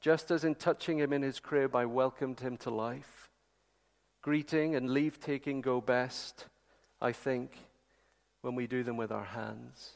Just 0.00 0.30
as 0.30 0.44
in 0.44 0.54
touching 0.54 0.98
him 0.98 1.12
in 1.12 1.22
his 1.22 1.40
crib, 1.40 1.74
I 1.74 1.86
welcomed 1.86 2.38
him 2.38 2.56
to 2.58 2.70
life. 2.70 3.25
Greeting 4.26 4.74
and 4.74 4.90
leave 4.90 5.20
taking 5.20 5.60
go 5.60 5.80
best, 5.80 6.46
I 7.00 7.12
think, 7.12 7.56
when 8.40 8.56
we 8.56 8.66
do 8.66 8.82
them 8.82 8.96
with 8.96 9.12
our 9.12 9.22
hands. 9.22 9.92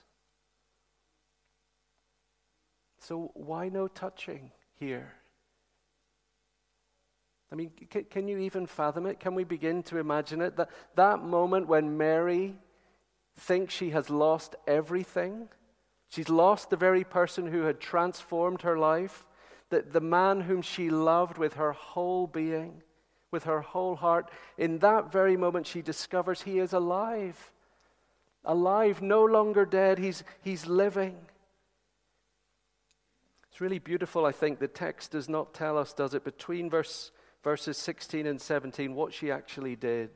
So, 3.00 3.32
why 3.34 3.70
no 3.70 3.88
touching 3.88 4.52
here? 4.78 5.14
I 7.50 7.56
mean, 7.56 7.72
can, 7.90 8.04
can, 8.04 8.28
you 8.28 8.38
even 8.38 8.68
fathom 8.68 9.04
it? 9.06 9.18
Can 9.18 9.34
we 9.34 9.42
begin 9.42 9.82
to 9.82 9.98
imagine 9.98 10.40
it? 10.40 10.56
That, 10.56 10.70
that 10.94 11.24
moment 11.24 11.66
when 11.66 11.98
Mary 11.98 12.54
thinks 13.36 13.74
she 13.74 13.90
has 13.90 14.10
lost 14.10 14.54
everything, 14.68 15.48
she's 16.08 16.28
lost 16.28 16.70
the 16.70 16.76
very 16.76 17.02
person 17.02 17.48
who 17.48 17.62
had 17.62 17.80
transformed 17.80 18.62
her 18.62 18.78
life, 18.78 19.26
that 19.70 19.92
the 19.92 20.00
man 20.00 20.42
whom 20.42 20.62
she 20.62 20.88
loved 20.88 21.36
with 21.36 21.54
her 21.54 21.72
whole 21.72 22.28
being, 22.28 22.84
with 23.30 23.44
her 23.44 23.60
whole 23.60 23.96
heart, 23.96 24.30
in 24.58 24.78
that 24.78 25.12
very 25.12 25.36
moment 25.36 25.66
she 25.66 25.82
discovers 25.82 26.42
he 26.42 26.58
is 26.58 26.72
alive. 26.72 27.52
Alive, 28.44 29.02
no 29.02 29.24
longer 29.24 29.64
dead, 29.64 29.98
he's, 29.98 30.24
he's 30.42 30.66
living. 30.66 31.16
It's 33.50 33.60
really 33.60 33.78
beautiful, 33.78 34.24
I 34.24 34.32
think. 34.32 34.58
The 34.58 34.68
text 34.68 35.10
does 35.10 35.28
not 35.28 35.52
tell 35.52 35.76
us, 35.76 35.92
does 35.92 36.14
it, 36.14 36.24
between 36.24 36.70
verse, 36.70 37.10
verses 37.42 37.76
16 37.76 38.26
and 38.26 38.40
17, 38.40 38.94
what 38.94 39.12
she 39.12 39.30
actually 39.30 39.76
did 39.76 40.10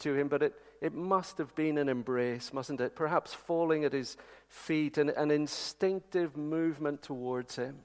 to 0.00 0.14
him, 0.14 0.28
but 0.28 0.42
it, 0.42 0.54
it 0.80 0.94
must 0.94 1.38
have 1.38 1.54
been 1.54 1.78
an 1.78 1.88
embrace, 1.88 2.52
mustn't 2.52 2.80
it? 2.80 2.96
Perhaps 2.96 3.34
falling 3.34 3.84
at 3.84 3.92
his 3.92 4.16
feet 4.48 4.98
and 4.98 5.10
an 5.10 5.30
instinctive 5.30 6.36
movement 6.36 7.02
towards 7.02 7.56
him. 7.56 7.80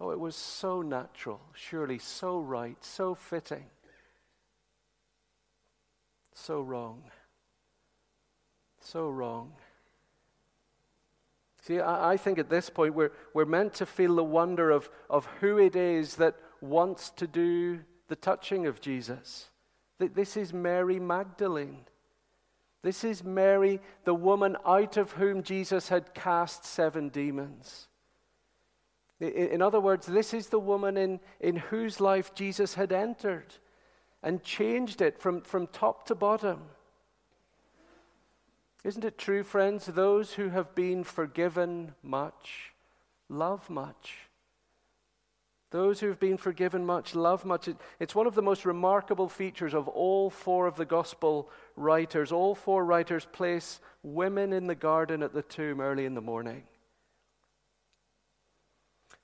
Oh, 0.00 0.10
it 0.10 0.20
was 0.20 0.36
so 0.36 0.82
natural, 0.82 1.40
surely 1.54 1.98
so 1.98 2.38
right, 2.38 2.76
so 2.84 3.14
fitting, 3.14 3.64
so 6.34 6.60
wrong, 6.60 7.02
so 8.80 9.08
wrong. 9.08 9.52
See, 11.62 11.80
I, 11.80 12.12
I 12.12 12.16
think 12.18 12.38
at 12.38 12.50
this 12.50 12.68
point 12.68 12.94
we're, 12.94 13.12
we're 13.32 13.46
meant 13.46 13.74
to 13.74 13.86
feel 13.86 14.16
the 14.16 14.24
wonder 14.24 14.70
of, 14.70 14.90
of 15.08 15.26
who 15.40 15.58
it 15.58 15.74
is 15.74 16.16
that 16.16 16.36
wants 16.60 17.10
to 17.10 17.26
do 17.26 17.80
the 18.08 18.16
touching 18.16 18.66
of 18.66 18.80
Jesus. 18.80 19.48
This 19.98 20.36
is 20.36 20.52
Mary 20.52 21.00
Magdalene. 21.00 21.86
This 22.82 23.02
is 23.02 23.24
Mary, 23.24 23.80
the 24.04 24.14
woman 24.14 24.56
out 24.64 24.98
of 24.98 25.12
whom 25.12 25.42
Jesus 25.42 25.88
had 25.88 26.14
cast 26.14 26.64
seven 26.64 27.08
demons. 27.08 27.88
In 29.20 29.62
other 29.62 29.80
words, 29.80 30.06
this 30.06 30.34
is 30.34 30.48
the 30.48 30.58
woman 30.58 30.96
in, 30.96 31.20
in 31.40 31.56
whose 31.56 32.00
life 32.00 32.34
Jesus 32.34 32.74
had 32.74 32.92
entered 32.92 33.54
and 34.22 34.42
changed 34.42 35.00
it 35.00 35.18
from, 35.18 35.40
from 35.40 35.66
top 35.68 36.06
to 36.06 36.14
bottom. 36.14 36.60
Isn't 38.84 39.04
it 39.04 39.18
true, 39.18 39.42
friends? 39.42 39.86
Those 39.86 40.34
who 40.34 40.50
have 40.50 40.74
been 40.74 41.02
forgiven 41.02 41.94
much 42.02 42.72
love 43.28 43.68
much. 43.70 44.18
Those 45.70 45.98
who 45.98 46.06
have 46.08 46.20
been 46.20 46.36
forgiven 46.36 46.86
much 46.86 47.14
love 47.14 47.44
much. 47.44 47.68
It's 47.98 48.14
one 48.14 48.26
of 48.26 48.34
the 48.34 48.42
most 48.42 48.64
remarkable 48.64 49.28
features 49.28 49.74
of 49.74 49.88
all 49.88 50.30
four 50.30 50.66
of 50.66 50.76
the 50.76 50.84
gospel 50.84 51.50
writers. 51.74 52.30
All 52.30 52.54
four 52.54 52.84
writers 52.84 53.26
place 53.32 53.80
women 54.02 54.52
in 54.52 54.68
the 54.68 54.76
garden 54.76 55.22
at 55.22 55.32
the 55.32 55.42
tomb 55.42 55.80
early 55.80 56.04
in 56.04 56.14
the 56.14 56.20
morning. 56.20 56.62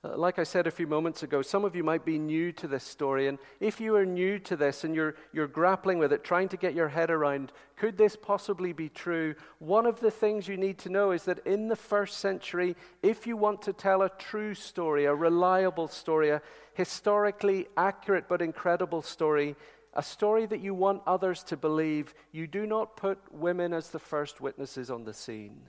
Uh, 0.03 0.17
like 0.17 0.37
I 0.37 0.43
said 0.43 0.67
a 0.67 0.71
few 0.71 0.85
moments 0.85 1.23
ago, 1.23 1.41
some 1.41 1.63
of 1.63 1.77
you 1.77 1.83
might 1.83 2.03
be 2.03 2.19
new 2.19 2.51
to 2.53 2.67
this 2.67 2.83
story. 2.83 3.27
And 3.27 3.39
if 3.61 3.79
you 3.79 3.95
are 3.95 4.05
new 4.05 4.37
to 4.39 4.57
this 4.57 4.83
and 4.83 4.93
you're, 4.93 5.15
you're 5.31 5.47
grappling 5.47 5.97
with 5.97 6.11
it, 6.11 6.25
trying 6.25 6.49
to 6.49 6.57
get 6.57 6.73
your 6.73 6.89
head 6.89 7.09
around, 7.09 7.53
could 7.77 7.97
this 7.97 8.17
possibly 8.17 8.73
be 8.73 8.89
true? 8.89 9.33
One 9.59 9.85
of 9.85 10.01
the 10.01 10.11
things 10.11 10.47
you 10.47 10.57
need 10.57 10.77
to 10.79 10.89
know 10.89 11.11
is 11.11 11.23
that 11.23 11.45
in 11.47 11.69
the 11.69 11.77
first 11.77 12.17
century, 12.17 12.75
if 13.01 13.25
you 13.25 13.37
want 13.37 13.61
to 13.61 13.71
tell 13.71 14.01
a 14.01 14.09
true 14.09 14.53
story, 14.53 15.05
a 15.05 15.15
reliable 15.15 15.87
story, 15.87 16.31
a 16.31 16.41
historically 16.73 17.67
accurate 17.77 18.27
but 18.27 18.41
incredible 18.41 19.01
story, 19.01 19.55
a 19.93 20.03
story 20.03 20.45
that 20.47 20.59
you 20.59 20.73
want 20.73 21.01
others 21.07 21.43
to 21.43 21.55
believe, 21.55 22.13
you 22.33 22.45
do 22.45 22.65
not 22.65 22.97
put 22.97 23.19
women 23.31 23.71
as 23.71 23.89
the 23.89 23.99
first 23.99 24.41
witnesses 24.41 24.89
on 24.89 25.05
the 25.05 25.13
scene. 25.13 25.61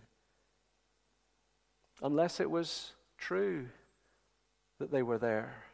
Unless 2.02 2.40
it 2.40 2.50
was 2.50 2.94
true 3.16 3.68
that 4.78 4.90
they 4.90 5.02
were 5.02 5.18
there. 5.18 5.64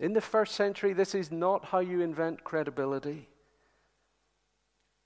In 0.00 0.12
the 0.12 0.20
first 0.20 0.54
century, 0.54 0.92
this 0.92 1.14
is 1.14 1.30
not 1.30 1.66
how 1.66 1.78
you 1.78 2.00
invent 2.00 2.44
credibility. 2.44 3.28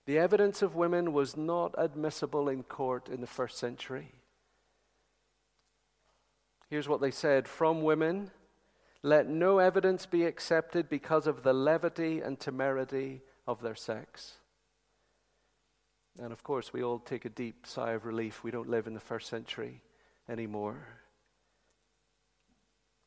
The 0.07 0.19
evidence 0.19 0.63
of 0.63 0.75
women 0.75 1.13
was 1.13 1.37
not 1.37 1.75
admissible 1.77 2.49
in 2.49 2.63
court 2.63 3.09
in 3.09 3.21
the 3.21 3.27
first 3.27 3.59
century. 3.59 4.13
Here's 6.71 6.89
what 6.89 7.01
they 7.01 7.11
said 7.11 7.47
From 7.47 7.83
women, 7.83 8.31
let 9.03 9.29
no 9.29 9.59
evidence 9.59 10.07
be 10.07 10.25
accepted 10.25 10.89
because 10.89 11.27
of 11.27 11.43
the 11.43 11.53
levity 11.53 12.21
and 12.21 12.39
temerity 12.39 13.21
of 13.47 13.61
their 13.61 13.75
sex. 13.75 14.35
And 16.21 16.33
of 16.33 16.43
course, 16.43 16.73
we 16.73 16.83
all 16.83 16.99
take 16.99 17.25
a 17.25 17.31
deep 17.31 17.67
sigh 17.67 17.93
of 17.93 18.05
relief. 18.05 18.43
We 18.43 18.51
don't 18.51 18.69
live 18.69 18.87
in 18.87 18.95
the 18.95 19.01
first 19.01 19.29
century 19.29 19.83
anymore. 20.29 20.87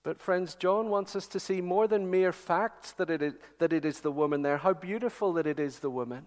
But, 0.03 0.19
friends, 0.19 0.55
John 0.55 0.89
wants 0.89 1.15
us 1.15 1.27
to 1.27 1.39
see 1.39 1.61
more 1.61 1.87
than 1.87 2.09
mere 2.09 2.31
facts 2.31 2.91
that 2.93 3.09
it, 3.09 3.21
is, 3.21 3.33
that 3.59 3.71
it 3.71 3.85
is 3.85 3.99
the 3.99 4.11
woman 4.11 4.41
there, 4.41 4.57
how 4.57 4.73
beautiful 4.73 5.33
that 5.33 5.45
it 5.45 5.59
is 5.59 5.79
the 5.79 5.91
woman, 5.91 6.25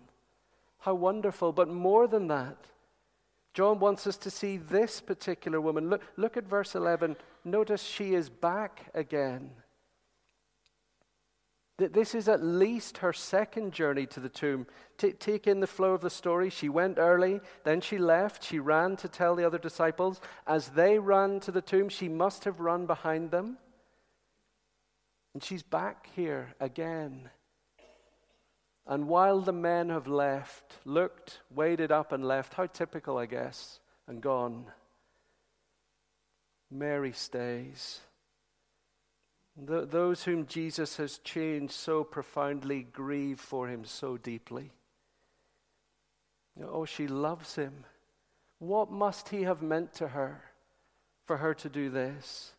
how 0.78 0.94
wonderful, 0.94 1.52
but 1.52 1.68
more 1.68 2.06
than 2.06 2.28
that. 2.28 2.56
John 3.52 3.78
wants 3.78 4.06
us 4.06 4.16
to 4.18 4.30
see 4.30 4.56
this 4.56 5.00
particular 5.00 5.60
woman. 5.60 5.88
Look, 5.88 6.02
look 6.16 6.36
at 6.36 6.44
verse 6.44 6.74
11. 6.74 7.16
Notice 7.44 7.82
she 7.82 8.14
is 8.14 8.28
back 8.28 8.90
again. 8.94 9.50
That 11.78 11.92
this 11.92 12.14
is 12.14 12.28
at 12.28 12.42
least 12.42 12.98
her 12.98 13.12
second 13.12 13.72
journey 13.72 14.06
to 14.06 14.20
the 14.20 14.28
tomb. 14.28 14.66
T- 14.96 15.12
take 15.12 15.48
in 15.48 15.58
the 15.58 15.66
flow 15.66 15.92
of 15.92 16.02
the 16.02 16.10
story. 16.10 16.48
She 16.48 16.68
went 16.68 16.98
early, 16.98 17.40
then 17.64 17.80
she 17.80 17.98
left. 17.98 18.44
She 18.44 18.60
ran 18.60 18.96
to 18.98 19.08
tell 19.08 19.34
the 19.34 19.44
other 19.44 19.58
disciples. 19.58 20.20
As 20.46 20.68
they 20.68 20.98
ran 21.00 21.40
to 21.40 21.50
the 21.50 21.62
tomb, 21.62 21.88
she 21.88 22.08
must 22.08 22.44
have 22.44 22.60
run 22.60 22.86
behind 22.86 23.32
them. 23.32 23.58
And 25.34 25.42
she's 25.42 25.64
back 25.64 26.08
here 26.14 26.54
again. 26.60 27.28
And 28.86 29.08
while 29.08 29.40
the 29.40 29.52
men 29.52 29.88
have 29.88 30.06
left, 30.06 30.74
looked, 30.84 31.40
waded 31.52 31.90
up, 31.90 32.12
and 32.12 32.24
left, 32.24 32.54
how 32.54 32.66
typical, 32.66 33.18
I 33.18 33.26
guess, 33.26 33.80
and 34.06 34.20
gone, 34.20 34.66
Mary 36.70 37.12
stays. 37.12 38.00
Those 39.56 40.24
whom 40.24 40.46
Jesus 40.46 40.96
has 40.96 41.18
changed 41.18 41.72
so 41.72 42.02
profoundly 42.02 42.82
grieve 42.82 43.38
for 43.38 43.68
him 43.68 43.84
so 43.84 44.16
deeply. 44.16 44.72
Oh, 46.62 46.84
she 46.84 47.06
loves 47.06 47.54
him. 47.54 47.84
What 48.58 48.90
must 48.90 49.28
he 49.28 49.42
have 49.42 49.62
meant 49.62 49.92
to 49.94 50.08
her 50.08 50.42
for 51.24 51.36
her 51.36 51.54
to 51.54 51.68
do 51.68 51.88
this? 51.90 52.52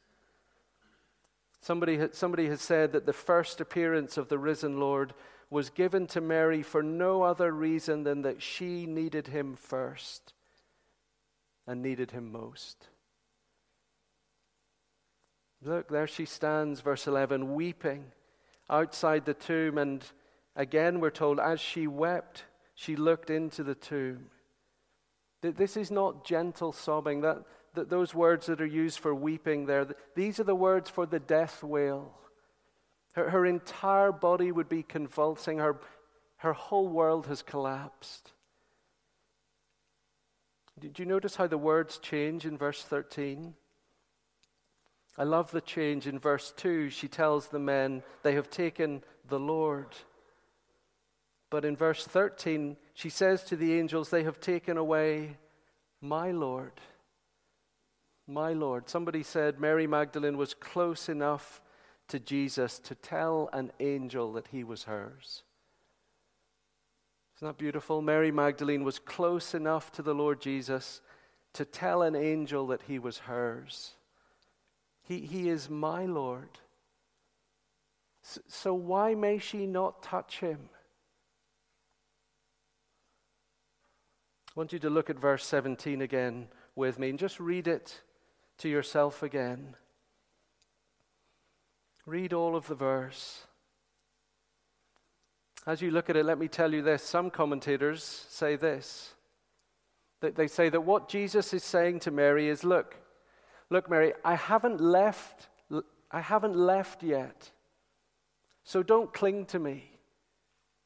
Somebody, 1.61 1.99
somebody 2.11 2.47
has 2.47 2.61
said 2.61 2.91
that 2.91 3.05
the 3.05 3.13
first 3.13 3.59
appearance 3.59 4.17
of 4.17 4.29
the 4.29 4.37
risen 4.37 4.79
Lord 4.79 5.13
was 5.49 5.69
given 5.69 6.07
to 6.07 6.21
Mary 6.21 6.61
for 6.61 6.83
no 6.83 7.23
other 7.23 7.51
reason 7.51 8.03
than 8.03 8.21
that 8.21 8.41
she 8.41 8.85
needed 8.85 9.27
him 9.27 9.55
first 9.55 10.33
and 11.67 11.81
needed 11.81 12.11
him 12.11 12.31
most. 12.31 12.87
Look, 15.61 15.89
there 15.89 16.07
she 16.07 16.25
stands, 16.25 16.81
verse 16.81 17.07
11, 17.07 17.55
weeping 17.55 18.05
outside 18.69 19.25
the 19.25 19.33
tomb. 19.33 19.77
And 19.77 20.03
again, 20.55 20.99
we're 20.99 21.09
told, 21.09 21.39
as 21.39 21.59
she 21.59 21.87
wept, 21.87 22.43
she 22.75 22.95
looked 22.95 23.29
into 23.29 23.63
the 23.63 23.75
tomb. 23.75 24.27
This 25.41 25.77
is 25.77 25.91
not 25.91 26.25
gentle 26.25 26.71
sobbing. 26.71 27.21
That, 27.21 27.43
that 27.75 27.89
those 27.89 28.13
words 28.13 28.47
that 28.47 28.61
are 28.61 28.65
used 28.65 28.99
for 28.99 29.13
weeping 29.13 29.65
there, 29.65 29.87
these 30.15 30.39
are 30.39 30.43
the 30.43 30.55
words 30.55 30.89
for 30.89 31.05
the 31.05 31.19
death 31.19 31.63
wail. 31.63 32.13
Her, 33.13 33.29
her 33.29 33.45
entire 33.45 34.11
body 34.11 34.51
would 34.51 34.67
be 34.67 34.83
convulsing, 34.83 35.59
her, 35.59 35.79
her 36.37 36.53
whole 36.53 36.87
world 36.87 37.27
has 37.27 37.41
collapsed. 37.41 38.33
Did 40.77 40.99
you 40.99 41.05
notice 41.05 41.37
how 41.37 41.47
the 41.47 41.57
words 41.57 41.97
change 41.97 42.45
in 42.45 42.57
verse 42.57 42.83
13? 42.83 43.53
I 45.17 45.23
love 45.23 45.51
the 45.51 45.61
change 45.61 46.07
in 46.07 46.19
verse 46.19 46.53
2. 46.57 46.89
She 46.89 47.07
tells 47.07 47.47
the 47.47 47.59
men, 47.59 48.03
They 48.23 48.33
have 48.33 48.49
taken 48.49 49.03
the 49.27 49.39
Lord. 49.39 49.95
But 51.49 51.63
in 51.63 51.75
verse 51.75 52.05
13, 52.05 52.75
she 52.93 53.09
says 53.09 53.43
to 53.45 53.55
the 53.55 53.73
angels, 53.73 54.09
They 54.09 54.23
have 54.23 54.39
taken 54.39 54.77
away 54.77 55.37
my 56.01 56.31
Lord 56.31 56.73
my 58.27 58.53
Lord. 58.53 58.89
Somebody 58.89 59.23
said 59.23 59.59
Mary 59.59 59.87
Magdalene 59.87 60.37
was 60.37 60.53
close 60.53 61.09
enough 61.09 61.61
to 62.07 62.19
Jesus 62.19 62.79
to 62.79 62.95
tell 62.95 63.49
an 63.53 63.71
angel 63.79 64.33
that 64.33 64.47
he 64.47 64.63
was 64.63 64.83
hers. 64.83 65.43
Isn't 67.37 67.47
that 67.47 67.57
beautiful? 67.57 68.01
Mary 68.01 68.31
Magdalene 68.31 68.83
was 68.83 68.99
close 68.99 69.53
enough 69.53 69.91
to 69.93 70.01
the 70.01 70.15
Lord 70.15 70.39
Jesus 70.39 71.01
to 71.53 71.65
tell 71.65 72.01
an 72.01 72.15
angel 72.15 72.67
that 72.67 72.83
he 72.83 72.99
was 72.99 73.19
hers. 73.19 73.91
He, 75.05 75.19
he 75.19 75.49
is 75.49 75.69
my 75.69 76.05
Lord. 76.05 76.49
So, 78.23 78.41
so 78.47 78.73
why 78.73 79.13
may 79.13 79.37
she 79.37 79.67
not 79.67 80.01
touch 80.01 80.39
him? 80.39 80.69
I 84.49 84.59
want 84.59 84.73
you 84.73 84.79
to 84.79 84.89
look 84.89 85.09
at 85.09 85.19
verse 85.19 85.45
17 85.45 86.01
again 86.01 86.47
with 86.75 86.97
me 86.97 87.09
and 87.09 87.19
just 87.19 87.39
read 87.39 87.67
it 87.67 88.01
to 88.59 88.69
yourself 88.69 89.21
again. 89.21 89.75
Read 92.05 92.33
all 92.33 92.55
of 92.55 92.67
the 92.67 92.75
verse. 92.75 93.43
As 95.67 95.81
you 95.81 95.91
look 95.91 96.09
at 96.09 96.15
it, 96.15 96.25
let 96.25 96.39
me 96.39 96.47
tell 96.47 96.73
you 96.73 96.81
this. 96.81 97.03
Some 97.03 97.29
commentators 97.29 98.03
say 98.29 98.55
this. 98.55 99.13
They 100.21 100.47
say 100.47 100.69
that 100.69 100.81
what 100.81 101.09
Jesus 101.09 101.53
is 101.53 101.63
saying 101.63 101.99
to 102.01 102.11
Mary 102.11 102.47
is, 102.47 102.63
look, 102.63 102.95
look, 103.69 103.89
Mary, 103.89 104.13
I 104.23 104.35
haven't 104.35 104.81
left, 104.81 105.49
I 106.11 106.21
haven't 106.21 106.55
left 106.55 107.03
yet. 107.03 107.51
So 108.63 108.81
don't 108.81 109.13
cling 109.13 109.45
to 109.47 109.59
me. 109.59 109.91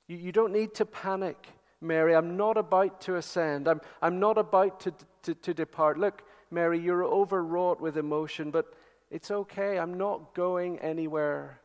You, 0.07 0.17
you 0.17 0.31
don't 0.31 0.51
need 0.51 0.73
to 0.75 0.85
panic, 0.85 1.47
Mary. 1.81 2.15
I'm 2.15 2.35
not 2.35 2.57
about 2.57 3.01
to 3.01 3.15
ascend. 3.15 3.67
I'm, 3.67 3.81
I'm 4.01 4.19
not 4.19 4.37
about 4.37 4.81
to, 4.81 4.93
to, 5.23 5.33
to 5.35 5.53
depart. 5.53 5.97
Look, 5.97 6.23
Mary, 6.51 6.79
you're 6.79 7.05
overwrought 7.05 7.79
with 7.79 7.97
emotion, 7.97 8.51
but 8.51 8.73
it's 9.11 9.31
okay. 9.31 9.79
I'm 9.79 9.95
not 9.95 10.33
going 10.33 10.79
anywhere 10.79 11.61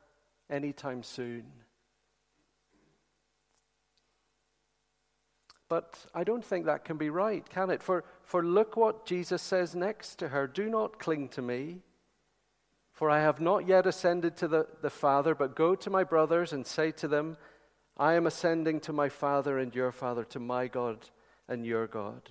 anytime 0.51 1.03
soon. 1.03 1.45
But 5.75 6.07
I 6.15 6.23
don't 6.23 6.45
think 6.45 6.67
that 6.67 6.85
can 6.85 6.99
be 6.99 7.11
right, 7.11 7.45
can 7.51 7.69
it? 7.69 7.83
For, 7.83 8.05
for 8.23 8.45
look 8.45 8.77
what 8.77 9.07
Jesus 9.07 9.43
says 9.43 9.75
next 9.75 10.21
to 10.21 10.29
her 10.29 10.47
Do 10.47 10.71
not 10.71 11.01
cling 11.01 11.31
to 11.31 11.43
me, 11.43 11.81
for 12.93 13.11
I 13.11 13.19
have 13.19 13.41
not 13.41 13.67
yet 13.67 13.85
ascended 13.85 14.37
to 14.37 14.47
the, 14.47 14.69
the 14.83 14.89
Father, 14.89 15.35
but 15.35 15.57
go 15.57 15.75
to 15.75 15.91
my 15.91 16.05
brothers 16.05 16.53
and 16.53 16.65
say 16.65 16.93
to 16.93 17.09
them, 17.09 17.37
I 17.97 18.15
am 18.15 18.29
ascending 18.29 18.83
to 18.83 18.93
my 18.93 19.09
Father 19.09 19.59
and 19.59 19.75
your 19.75 19.91
Father, 19.91 20.23
to 20.27 20.39
my 20.39 20.69
God 20.69 21.09
and 21.49 21.67
your 21.67 21.89
God. 21.89 22.23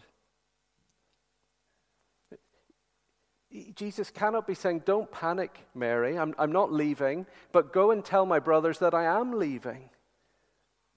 Jesus 3.75 4.09
cannot 4.09 4.47
be 4.47 4.55
saying, 4.55 4.83
Don't 4.85 5.11
panic, 5.11 5.65
Mary. 5.75 6.17
I'm, 6.17 6.33
I'm 6.39 6.53
not 6.53 6.71
leaving, 6.71 7.25
but 7.51 7.73
go 7.73 7.91
and 7.91 8.05
tell 8.05 8.25
my 8.25 8.39
brothers 8.39 8.79
that 8.79 8.93
I 8.93 9.03
am 9.03 9.37
leaving. 9.37 9.89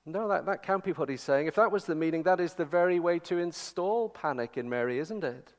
No, 0.08 0.28
that, 0.28 0.46
that 0.46 0.62
can't 0.62 0.84
be 0.84 0.92
what 0.92 1.08
he's 1.08 1.20
saying. 1.20 1.48
If 1.48 1.56
that 1.56 1.72
was 1.72 1.84
the 1.84 1.96
meaning, 1.96 2.22
that 2.22 2.38
is 2.38 2.54
the 2.54 2.64
very 2.64 3.00
way 3.00 3.18
to 3.20 3.38
install 3.38 4.08
panic 4.08 4.56
in 4.56 4.68
Mary, 4.68 5.00
isn't 5.00 5.24
it? 5.24 5.52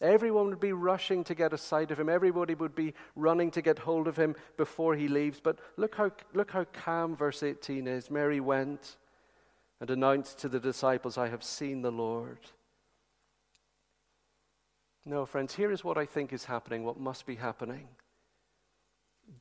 Everyone 0.00 0.46
would 0.46 0.60
be 0.60 0.72
rushing 0.72 1.24
to 1.24 1.34
get 1.34 1.52
a 1.52 1.58
sight 1.58 1.90
of 1.90 1.98
him. 1.98 2.08
Everybody 2.08 2.54
would 2.54 2.76
be 2.76 2.94
running 3.16 3.50
to 3.50 3.62
get 3.62 3.80
hold 3.80 4.06
of 4.06 4.16
him 4.16 4.36
before 4.56 4.94
he 4.94 5.08
leaves. 5.08 5.40
But 5.42 5.58
look 5.76 5.96
how, 5.96 6.12
look 6.34 6.52
how 6.52 6.64
calm 6.72 7.16
verse 7.16 7.42
18 7.42 7.88
is. 7.88 8.12
Mary 8.12 8.38
went 8.38 8.96
and 9.80 9.90
announced 9.90 10.38
to 10.38 10.48
the 10.48 10.60
disciples, 10.60 11.18
I 11.18 11.28
have 11.28 11.42
seen 11.42 11.82
the 11.82 11.90
Lord. 11.90 12.38
No, 15.04 15.26
friends, 15.26 15.56
here 15.56 15.72
is 15.72 15.82
what 15.82 15.98
I 15.98 16.06
think 16.06 16.32
is 16.32 16.44
happening, 16.44 16.84
what 16.84 17.00
must 17.00 17.26
be 17.26 17.34
happening. 17.34 17.88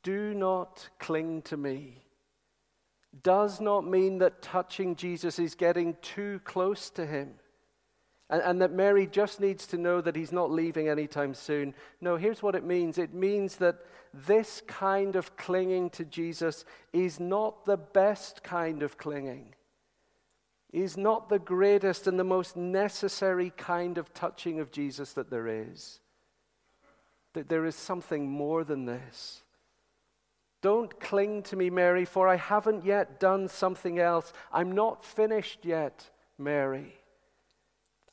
Do 0.01 0.33
not 0.33 0.89
cling 0.97 1.43
to 1.43 1.57
me 1.57 2.06
does 3.23 3.61
not 3.61 3.85
mean 3.85 4.17
that 4.19 4.41
touching 4.41 4.95
Jesus 4.95 5.39
is 5.39 5.55
getting 5.55 5.95
too 6.01 6.41
close 6.43 6.89
to 6.91 7.05
him. 7.05 7.35
And, 8.29 8.41
and, 8.41 8.61
that 8.61 8.73
Mary 8.73 9.07
just 9.07 9.39
needs 9.39 9.65
to 9.67 9.77
know 9.77 10.01
that 10.01 10.15
he's 10.15 10.33
not 10.33 10.51
leaving 10.51 10.89
anytime 10.89 11.33
soon. 11.33 11.73
No, 12.01 12.17
here's 12.17 12.43
what 12.43 12.55
it 12.55 12.65
means 12.65 12.97
it 12.97 13.13
means 13.13 13.55
that 13.57 13.77
this 14.13 14.61
kind 14.67 15.15
of 15.15 15.37
clinging 15.37 15.89
to 15.91 16.03
Jesus 16.03 16.65
is 16.91 17.19
not 17.19 17.65
the 17.65 17.77
best 17.77 18.43
kind 18.43 18.83
of 18.83 18.97
clinging, 18.97 19.55
is 20.73 20.97
not 20.97 21.29
the 21.29 21.39
greatest 21.39 22.07
and 22.07 22.19
the 22.19 22.25
most 22.25 22.57
necessary 22.57 23.53
kind 23.55 23.97
of 23.97 24.13
touching 24.13 24.59
of 24.59 24.71
Jesus 24.71 25.13
that 25.13 25.29
there 25.29 25.47
is. 25.47 26.01
That 27.31 27.47
there 27.47 27.65
is 27.65 27.75
something 27.75 28.29
more 28.29 28.65
than 28.65 28.85
this. 28.85 29.43
Don't 30.61 30.99
cling 30.99 31.43
to 31.43 31.55
me, 31.55 31.69
Mary, 31.69 32.05
for 32.05 32.27
I 32.27 32.35
haven't 32.35 32.83
yet 32.83 33.19
done 33.19 33.47
something 33.47 33.99
else. 33.99 34.33
I'm 34.51 34.71
not 34.71 35.05
finished 35.05 35.59
yet, 35.63 36.09
Mary. 36.37 36.95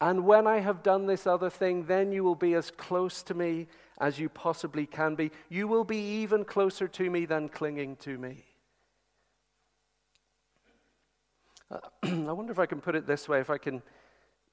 And 0.00 0.26
when 0.26 0.46
I 0.46 0.58
have 0.58 0.82
done 0.82 1.06
this 1.06 1.26
other 1.26 1.48
thing, 1.48 1.84
then 1.86 2.12
you 2.12 2.24
will 2.24 2.34
be 2.34 2.54
as 2.54 2.70
close 2.70 3.22
to 3.24 3.34
me 3.34 3.68
as 3.98 4.18
you 4.18 4.28
possibly 4.28 4.86
can 4.86 5.14
be. 5.14 5.30
You 5.48 5.68
will 5.68 5.84
be 5.84 6.20
even 6.22 6.44
closer 6.44 6.88
to 6.88 7.10
me 7.10 7.24
than 7.24 7.48
clinging 7.48 7.96
to 7.96 8.18
me. 8.18 8.44
Uh, 11.70 11.78
I 12.02 12.32
wonder 12.32 12.52
if 12.52 12.58
I 12.58 12.66
can 12.66 12.80
put 12.80 12.94
it 12.94 13.06
this 13.06 13.28
way, 13.28 13.40
if 13.40 13.50
I 13.50 13.58
can 13.58 13.82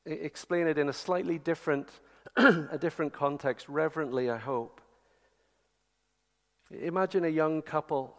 explain 0.05 0.67
it 0.67 0.77
in 0.77 0.89
a 0.89 0.93
slightly 0.93 1.37
different, 1.37 1.89
a 2.37 2.77
different 2.79 3.13
context, 3.13 3.67
reverently, 3.67 4.29
I 4.29 4.37
hope. 4.37 4.80
Imagine 6.79 7.25
a 7.25 7.29
young 7.29 7.61
couple 7.61 8.15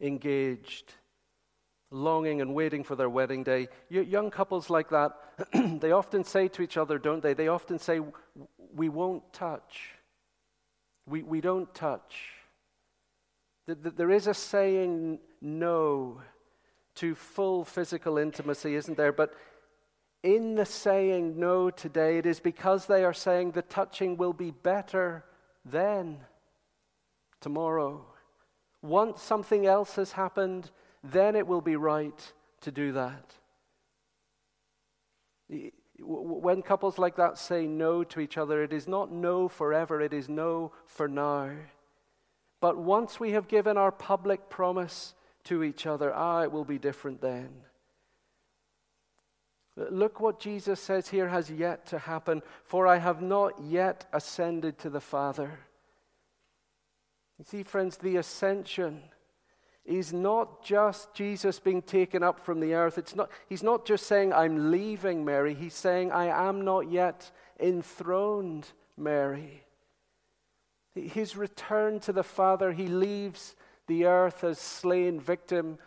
engaged, 0.00 0.92
longing 1.90 2.40
and 2.40 2.54
waiting 2.54 2.84
for 2.84 2.96
their 2.96 3.08
wedding 3.08 3.44
day. 3.44 3.68
Young 3.88 4.30
couples 4.30 4.70
like 4.70 4.90
that, 4.90 5.12
they 5.80 5.92
often 5.92 6.24
say 6.24 6.48
to 6.48 6.62
each 6.62 6.76
other, 6.76 6.98
don't 6.98 7.22
they? 7.22 7.34
They 7.34 7.48
often 7.48 7.78
say, 7.78 8.00
We 8.74 8.88
won't 8.88 9.32
touch. 9.32 9.90
We, 11.06 11.22
we 11.22 11.40
don't 11.40 11.72
touch. 11.74 12.32
There 13.66 14.10
is 14.10 14.26
a 14.26 14.34
saying 14.34 15.20
no 15.40 16.22
to 16.96 17.14
full 17.14 17.64
physical 17.64 18.18
intimacy, 18.18 18.74
isn't 18.74 18.96
there? 18.96 19.12
But 19.12 19.34
in 20.22 20.56
the 20.56 20.64
saying 20.64 21.38
no 21.38 21.70
today, 21.70 22.18
it 22.18 22.26
is 22.26 22.40
because 22.40 22.86
they 22.86 23.04
are 23.04 23.14
saying 23.14 23.52
the 23.52 23.62
touching 23.62 24.16
will 24.16 24.32
be 24.32 24.50
better 24.50 25.24
then 25.64 26.18
tomorrow. 27.40 28.04
Once 28.82 29.22
something 29.22 29.66
else 29.66 29.96
has 29.96 30.12
happened, 30.12 30.70
then 31.02 31.36
it 31.36 31.46
will 31.46 31.60
be 31.60 31.76
right 31.76 32.32
to 32.60 32.70
do 32.70 32.92
that. 32.92 33.34
When 36.00 36.62
couples 36.62 36.98
like 36.98 37.16
that 37.16 37.38
say 37.38 37.66
no 37.66 38.04
to 38.04 38.20
each 38.20 38.38
other, 38.38 38.62
it 38.62 38.72
is 38.72 38.86
not 38.86 39.10
no 39.10 39.48
forever, 39.48 40.00
it 40.00 40.12
is 40.12 40.28
no 40.28 40.72
for 40.86 41.08
now. 41.08 41.50
But 42.60 42.76
once 42.76 43.18
we 43.18 43.32
have 43.32 43.48
given 43.48 43.76
our 43.76 43.92
public 43.92 44.48
promise 44.48 45.14
to 45.44 45.62
each 45.62 45.86
other, 45.86 46.12
ah, 46.14 46.42
it 46.42 46.52
will 46.52 46.64
be 46.64 46.78
different 46.78 47.20
then. 47.20 47.48
Look 49.76 50.20
what 50.20 50.40
Jesus 50.40 50.80
says 50.80 51.08
here 51.08 51.28
has 51.28 51.50
yet 51.50 51.86
to 51.86 51.98
happen. 51.98 52.42
For 52.64 52.86
I 52.86 52.96
have 52.96 53.22
not 53.22 53.60
yet 53.62 54.06
ascended 54.12 54.78
to 54.80 54.90
the 54.90 55.00
Father. 55.00 55.60
You 57.38 57.44
see, 57.44 57.62
friends, 57.62 57.96
the 57.96 58.16
ascension 58.16 59.02
is 59.84 60.12
not 60.12 60.62
just 60.62 61.14
Jesus 61.14 61.58
being 61.58 61.82
taken 61.82 62.22
up 62.22 62.44
from 62.44 62.60
the 62.60 62.74
earth. 62.74 62.98
It's 62.98 63.16
not, 63.16 63.30
he's 63.48 63.62
not 63.62 63.86
just 63.86 64.06
saying, 64.06 64.32
I'm 64.32 64.70
leaving 64.70 65.24
Mary. 65.24 65.54
He's 65.54 65.74
saying, 65.74 66.12
I 66.12 66.26
am 66.48 66.62
not 66.64 66.90
yet 66.90 67.30
enthroned 67.58 68.66
Mary. 68.96 69.62
His 70.94 71.36
return 71.36 72.00
to 72.00 72.12
the 72.12 72.22
Father, 72.22 72.72
he 72.72 72.88
leaves 72.88 73.54
the 73.86 74.04
earth 74.04 74.44
as 74.44 74.58
slain 74.58 75.20
victim 75.20 75.78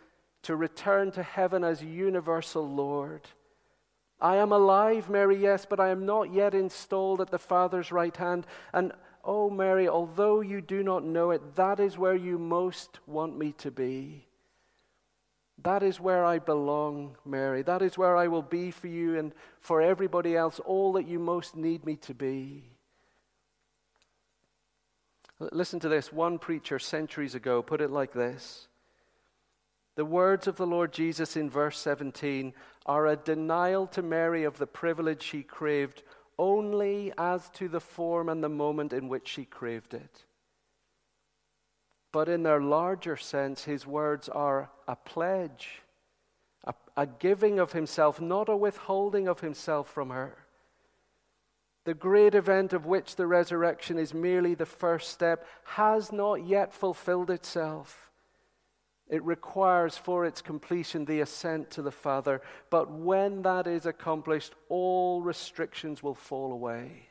to 0.42 0.56
return 0.56 1.12
to 1.12 1.22
heaven 1.22 1.62
as 1.62 1.82
universal 1.82 2.68
Lord. 2.68 3.28
I 4.20 4.36
am 4.36 4.52
alive, 4.52 5.10
Mary, 5.10 5.36
yes, 5.36 5.66
but 5.68 5.80
I 5.80 5.90
am 5.90 6.06
not 6.06 6.32
yet 6.32 6.54
installed 6.54 7.20
at 7.20 7.30
the 7.30 7.38
Father's 7.38 7.92
right 7.92 8.16
hand. 8.16 8.46
And 8.72 8.92
Oh, 9.24 9.48
Mary, 9.48 9.88
although 9.88 10.40
you 10.40 10.60
do 10.60 10.82
not 10.82 11.04
know 11.04 11.30
it, 11.30 11.54
that 11.54 11.78
is 11.78 11.96
where 11.96 12.14
you 12.14 12.38
most 12.38 12.98
want 13.06 13.38
me 13.38 13.52
to 13.58 13.70
be. 13.70 14.26
That 15.62 15.84
is 15.84 16.00
where 16.00 16.24
I 16.24 16.40
belong, 16.40 17.16
Mary. 17.24 17.62
That 17.62 17.82
is 17.82 17.96
where 17.96 18.16
I 18.16 18.26
will 18.26 18.42
be 18.42 18.72
for 18.72 18.88
you 18.88 19.18
and 19.18 19.32
for 19.60 19.80
everybody 19.80 20.36
else, 20.36 20.58
all 20.60 20.92
that 20.94 21.06
you 21.06 21.20
most 21.20 21.56
need 21.56 21.86
me 21.86 21.96
to 21.96 22.14
be. 22.14 22.64
Listen 25.38 25.78
to 25.80 25.88
this. 25.88 26.12
One 26.12 26.38
preacher 26.38 26.78
centuries 26.78 27.34
ago 27.34 27.62
put 27.62 27.80
it 27.80 27.90
like 27.90 28.12
this 28.12 28.66
The 29.94 30.04
words 30.04 30.48
of 30.48 30.56
the 30.56 30.66
Lord 30.66 30.92
Jesus 30.92 31.36
in 31.36 31.48
verse 31.48 31.78
17 31.78 32.52
are 32.86 33.06
a 33.06 33.16
denial 33.16 33.86
to 33.88 34.02
Mary 34.02 34.42
of 34.44 34.58
the 34.58 34.66
privilege 34.66 35.22
she 35.22 35.42
craved 35.42 36.02
only 36.38 37.12
as 37.18 37.48
to 37.50 37.68
the 37.68 37.80
form 37.80 38.28
and 38.28 38.42
the 38.42 38.48
moment 38.48 38.92
in 38.92 39.08
which 39.08 39.28
she 39.28 39.44
craved 39.44 39.94
it. 39.94 40.24
But 42.12 42.28
in 42.28 42.42
their 42.42 42.60
larger 42.60 43.16
sense, 43.16 43.64
his 43.64 43.86
words 43.86 44.28
are 44.28 44.70
a 44.86 44.96
pledge, 44.96 45.82
a, 46.64 46.74
a, 46.96 47.06
giving 47.06 47.58
of 47.58 47.72
himself, 47.72 48.20
not 48.20 48.48
a 48.50 48.56
withholding 48.56 49.26
of 49.28 49.40
himself 49.40 49.88
from 49.88 50.10
her. 50.10 50.36
The 51.84 51.94
great 51.94 52.34
event 52.34 52.72
of 52.72 52.86
which 52.86 53.16
the 53.16 53.26
resurrection 53.26 53.98
is 53.98 54.14
merely 54.14 54.54
the 54.54 54.66
first 54.66 55.10
step 55.10 55.46
has 55.64 56.12
not 56.12 56.46
yet 56.46 56.72
fulfilled 56.72 57.30
itself. 57.30 58.11
It 59.12 59.22
requires 59.24 59.98
for 59.98 60.24
its 60.24 60.40
completion 60.40 61.04
the 61.04 61.20
ascent 61.20 61.70
to 61.72 61.82
the 61.82 61.90
Father. 61.90 62.40
But 62.70 62.90
when 62.90 63.42
that 63.42 63.66
is 63.66 63.84
accomplished, 63.84 64.54
all 64.70 65.20
restrictions 65.20 66.02
will 66.02 66.14
fall 66.14 66.50
away. 66.50 67.08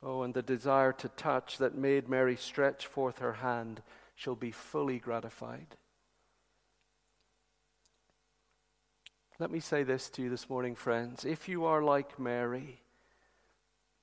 Oh, 0.00 0.22
and 0.22 0.32
the 0.32 0.42
desire 0.42 0.92
to 0.92 1.08
touch 1.08 1.58
that 1.58 1.74
made 1.74 2.08
Mary 2.08 2.36
stretch 2.36 2.86
forth 2.86 3.18
her 3.18 3.32
hand 3.32 3.82
shall 4.14 4.36
be 4.36 4.52
fully 4.52 5.00
gratified. 5.00 5.66
Let 9.40 9.50
me 9.50 9.58
say 9.58 9.82
this 9.82 10.08
to 10.10 10.22
you 10.22 10.30
this 10.30 10.48
morning, 10.48 10.76
friends. 10.76 11.24
If 11.24 11.48
you 11.48 11.64
are 11.64 11.82
like 11.82 12.20
Mary, 12.20 12.80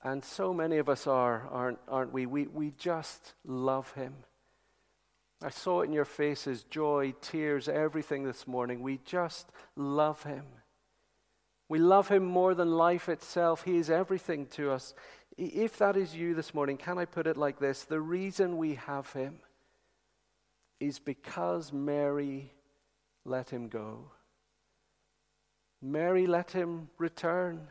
and 0.04 0.26
so 0.26 0.54
many 0.54 0.80
of 0.80 0.90
us 0.90 1.08
are, 1.08 1.48
aren't, 1.50 1.80
aren't 1.88 2.12
we? 2.12 2.26
we? 2.26 2.48
We 2.48 2.74
just 2.78 3.36
love 3.46 3.90
him. 3.94 4.16
I 5.44 5.50
saw 5.50 5.82
it 5.82 5.86
in 5.86 5.94
your 5.94 6.06
faces 6.06 6.64
joy, 6.64 7.14
tears, 7.22 7.68
everything 7.68 8.24
this 8.24 8.48
morning. 8.48 8.82
We 8.82 9.00
just 9.06 9.50
love 9.76 10.24
him. 10.24 10.46
We 11.68 11.80
love 11.80 12.10
him 12.10 12.24
more 12.24 12.54
than 12.54 12.72
life 12.72 13.10
itself. 13.10 13.64
He 13.64 13.78
is 13.78 13.90
everything 13.90 14.46
to 14.48 14.72
us. 14.72 14.94
If 15.38 15.78
that 15.78 15.98
is 15.98 16.14
you 16.14 16.36
this 16.36 16.54
morning, 16.54 16.78
can 16.78 16.98
I 16.98 17.06
put 17.06 17.28
it 17.28 17.38
like 17.38 17.60
this? 17.60 17.84
The 17.84 18.02
reason 18.02 18.58
we 18.58 18.76
have 18.76 19.12
him 19.14 19.40
is 20.80 21.00
because 21.00 21.72
Mary 21.72 22.52
let 23.24 23.50
him 23.50 23.70
go. 23.70 24.12
Mary 25.82 26.28
let 26.28 26.52
him 26.52 26.90
return. 26.98 27.68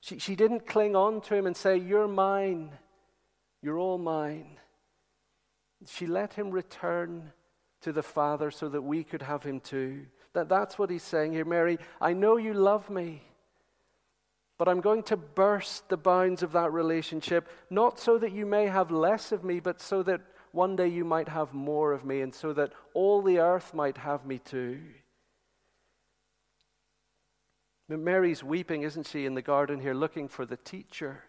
She, 0.00 0.18
she 0.18 0.34
didn't 0.34 0.66
cling 0.66 0.96
on 0.96 1.20
to 1.22 1.34
him 1.34 1.46
and 1.46 1.56
say, 1.56 1.76
You're 1.76 2.08
mine. 2.08 2.70
You're 3.62 3.78
all 3.78 3.98
mine. 3.98 4.58
She 5.86 6.06
let 6.06 6.34
him 6.34 6.50
return 6.50 7.32
to 7.82 7.92
the 7.92 8.02
Father 8.02 8.50
so 8.50 8.68
that 8.68 8.82
we 8.82 9.04
could 9.04 9.22
have 9.22 9.44
him 9.44 9.60
too. 9.60 10.06
That, 10.32 10.48
that's 10.48 10.78
what 10.78 10.90
he's 10.90 11.02
saying 11.02 11.32
here. 11.32 11.44
Mary, 11.44 11.78
I 12.00 12.12
know 12.12 12.36
you 12.36 12.52
love 12.52 12.90
me, 12.90 13.22
but 14.58 14.68
I'm 14.68 14.80
going 14.80 15.04
to 15.04 15.16
burst 15.16 15.88
the 15.88 15.96
bounds 15.96 16.42
of 16.42 16.52
that 16.52 16.72
relationship, 16.72 17.48
not 17.70 17.98
so 17.98 18.18
that 18.18 18.32
you 18.32 18.44
may 18.44 18.66
have 18.66 18.90
less 18.90 19.30
of 19.32 19.44
me, 19.44 19.60
but 19.60 19.80
so 19.80 20.02
that 20.02 20.20
one 20.52 20.76
day 20.76 20.88
you 20.88 21.04
might 21.04 21.28
have 21.28 21.54
more 21.54 21.92
of 21.92 22.04
me, 22.04 22.20
and 22.20 22.34
so 22.34 22.52
that 22.54 22.72
all 22.94 23.22
the 23.22 23.38
earth 23.38 23.72
might 23.72 23.98
have 23.98 24.26
me 24.26 24.38
too. 24.38 24.80
Mary's 27.88 28.44
weeping, 28.44 28.82
isn't 28.82 29.06
she, 29.06 29.24
in 29.24 29.34
the 29.34 29.42
garden 29.42 29.80
here, 29.80 29.94
looking 29.94 30.28
for 30.28 30.44
the 30.44 30.58
teacher. 30.58 31.22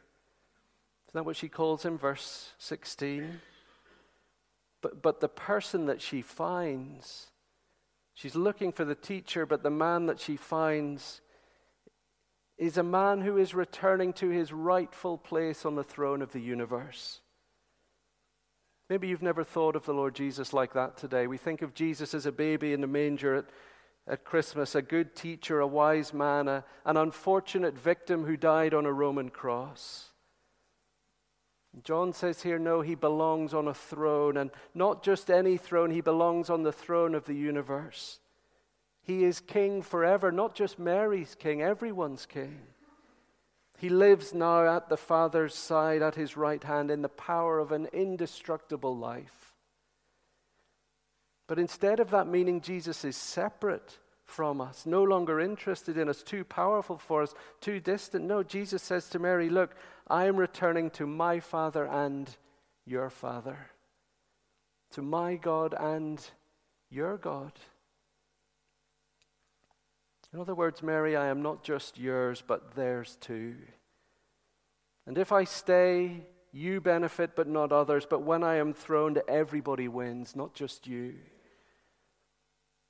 Isn't 1.08 1.14
that 1.14 1.26
what 1.26 1.38
she 1.38 1.48
calls 1.48 1.84
him, 1.84 1.98
verse 1.98 2.52
16? 2.58 3.40
But, 4.82 5.02
but 5.02 5.20
the 5.20 5.30
person 5.30 5.88
that 5.88 6.02
she 6.02 6.22
finds, 6.22 7.28
she's 8.14 8.36
looking 8.36 8.72
for 8.72 8.86
the 8.86 8.96
teacher, 8.96 9.46
but 9.46 9.64
the 9.64 9.70
man 9.70 10.06
that 10.06 10.20
she 10.20 10.38
finds 10.38 11.22
is 12.58 12.78
a 12.78 12.84
man 12.84 13.22
who 13.22 13.38
is 13.38 13.54
returning 13.54 14.14
to 14.14 14.30
his 14.30 14.52
rightful 14.52 15.18
place 15.18 15.66
on 15.66 15.76
the 15.76 15.84
throne 15.84 16.22
of 16.22 16.32
the 16.34 16.42
universe. 16.42 17.22
Maybe 18.90 19.08
you've 19.08 19.22
never 19.22 19.44
thought 19.44 19.76
of 19.76 19.86
the 19.86 19.94
Lord 19.94 20.16
Jesus 20.16 20.52
like 20.52 20.74
that 20.74 20.98
today. 20.98 21.28
We 21.28 21.38
think 21.38 21.62
of 21.62 21.74
Jesus 21.74 22.14
as 22.14 22.26
a 22.26 22.32
baby 22.32 22.74
in 22.74 22.82
the 22.82 22.88
manger 22.88 23.36
at, 23.36 23.46
at 24.08 24.26
Christmas, 24.26 24.76
a 24.76 24.82
good 24.82 25.16
teacher, 25.16 25.60
a 25.60 25.68
wise 25.68 26.14
man, 26.14 26.48
a, 26.48 26.66
an 26.86 26.98
unfortunate 26.98 27.78
victim 27.78 28.26
who 28.26 28.36
died 28.36 28.74
on 28.74 28.86
a 28.86 28.92
Roman 28.92 29.30
cross. 29.30 30.09
John 31.84 32.14
says 32.14 32.42
here, 32.42 32.60
no, 32.60 32.82
he 32.82 32.96
belongs 32.96 33.54
on 33.54 33.68
a 33.68 33.74
throne, 33.74 34.38
and 34.38 34.52
not 34.74 35.04
just 35.04 35.30
any 35.30 35.58
throne, 35.58 35.92
he 35.92 36.02
belongs 36.02 36.50
on 36.50 36.64
the 36.64 36.72
throne 36.72 37.14
of 37.14 37.26
the 37.26 37.36
universe. 37.36 38.20
He 39.04 39.24
is 39.24 39.40
king 39.40 39.82
forever, 39.82 40.32
not 40.32 40.56
just 40.56 40.80
Mary's 40.80 41.36
king, 41.36 41.62
everyone's 41.62 42.26
king. 42.26 42.60
He 43.78 43.90
lives 43.90 44.34
now 44.34 44.76
at 44.76 44.90
the 44.90 44.98
Father's 44.98 45.56
side, 45.56 46.02
at 46.02 46.16
his 46.16 46.36
right 46.36 46.64
hand, 46.64 46.92
in 46.92 47.02
the 47.02 47.08
power 47.08 47.60
of 47.60 47.72
an 47.72 47.88
indestructible 47.94 48.98
life. 48.98 49.54
But 51.48 51.60
instead 51.60 52.00
of 52.00 52.12
that 52.12 52.28
meaning, 52.28 52.62
Jesus 52.62 53.06
is 53.06 53.16
separate 53.16 53.98
from 54.30 54.62
us, 54.62 54.86
no 54.86 55.04
longer 55.04 55.40
interested 55.40 55.98
in 55.98 56.08
us, 56.08 56.24
too 56.24 56.44
powerful 56.44 56.98
for 56.98 57.24
us, 57.24 57.34
too 57.60 57.80
distant. 57.80 58.26
No, 58.26 58.44
Jesus 58.44 58.84
says 58.84 59.10
to 59.10 59.20
Mary, 59.20 59.50
Look, 59.50 59.76
I 60.08 60.26
am 60.26 60.38
returning 60.38 60.90
to 60.92 61.06
my 61.06 61.40
Father 61.40 61.86
and 61.86 62.30
your 62.86 63.10
Father, 63.10 63.58
to 64.92 65.02
my 65.02 65.36
God 65.36 65.74
and 65.78 66.26
your 66.90 67.18
God. 67.18 67.54
In 70.34 70.40
other 70.40 70.56
words, 70.56 70.84
Mary, 70.84 71.16
I 71.16 71.28
am 71.28 71.42
not 71.42 71.64
just 71.64 71.98
yours, 71.98 72.44
but 72.46 72.76
theirs 72.76 73.18
too. 73.20 73.56
And 75.08 75.18
if 75.18 75.32
I 75.32 75.44
stay, 75.44 76.28
you 76.52 76.82
benefit, 76.82 77.36
but 77.36 77.48
not 77.48 77.72
others. 77.72 78.06
But 78.08 78.22
when 78.22 78.44
I 78.44 78.56
am 78.56 78.74
throned, 78.74 79.22
everybody 79.28 79.88
wins, 79.88 80.36
not 80.36 80.54
just 80.54 80.86
you. 80.86 81.16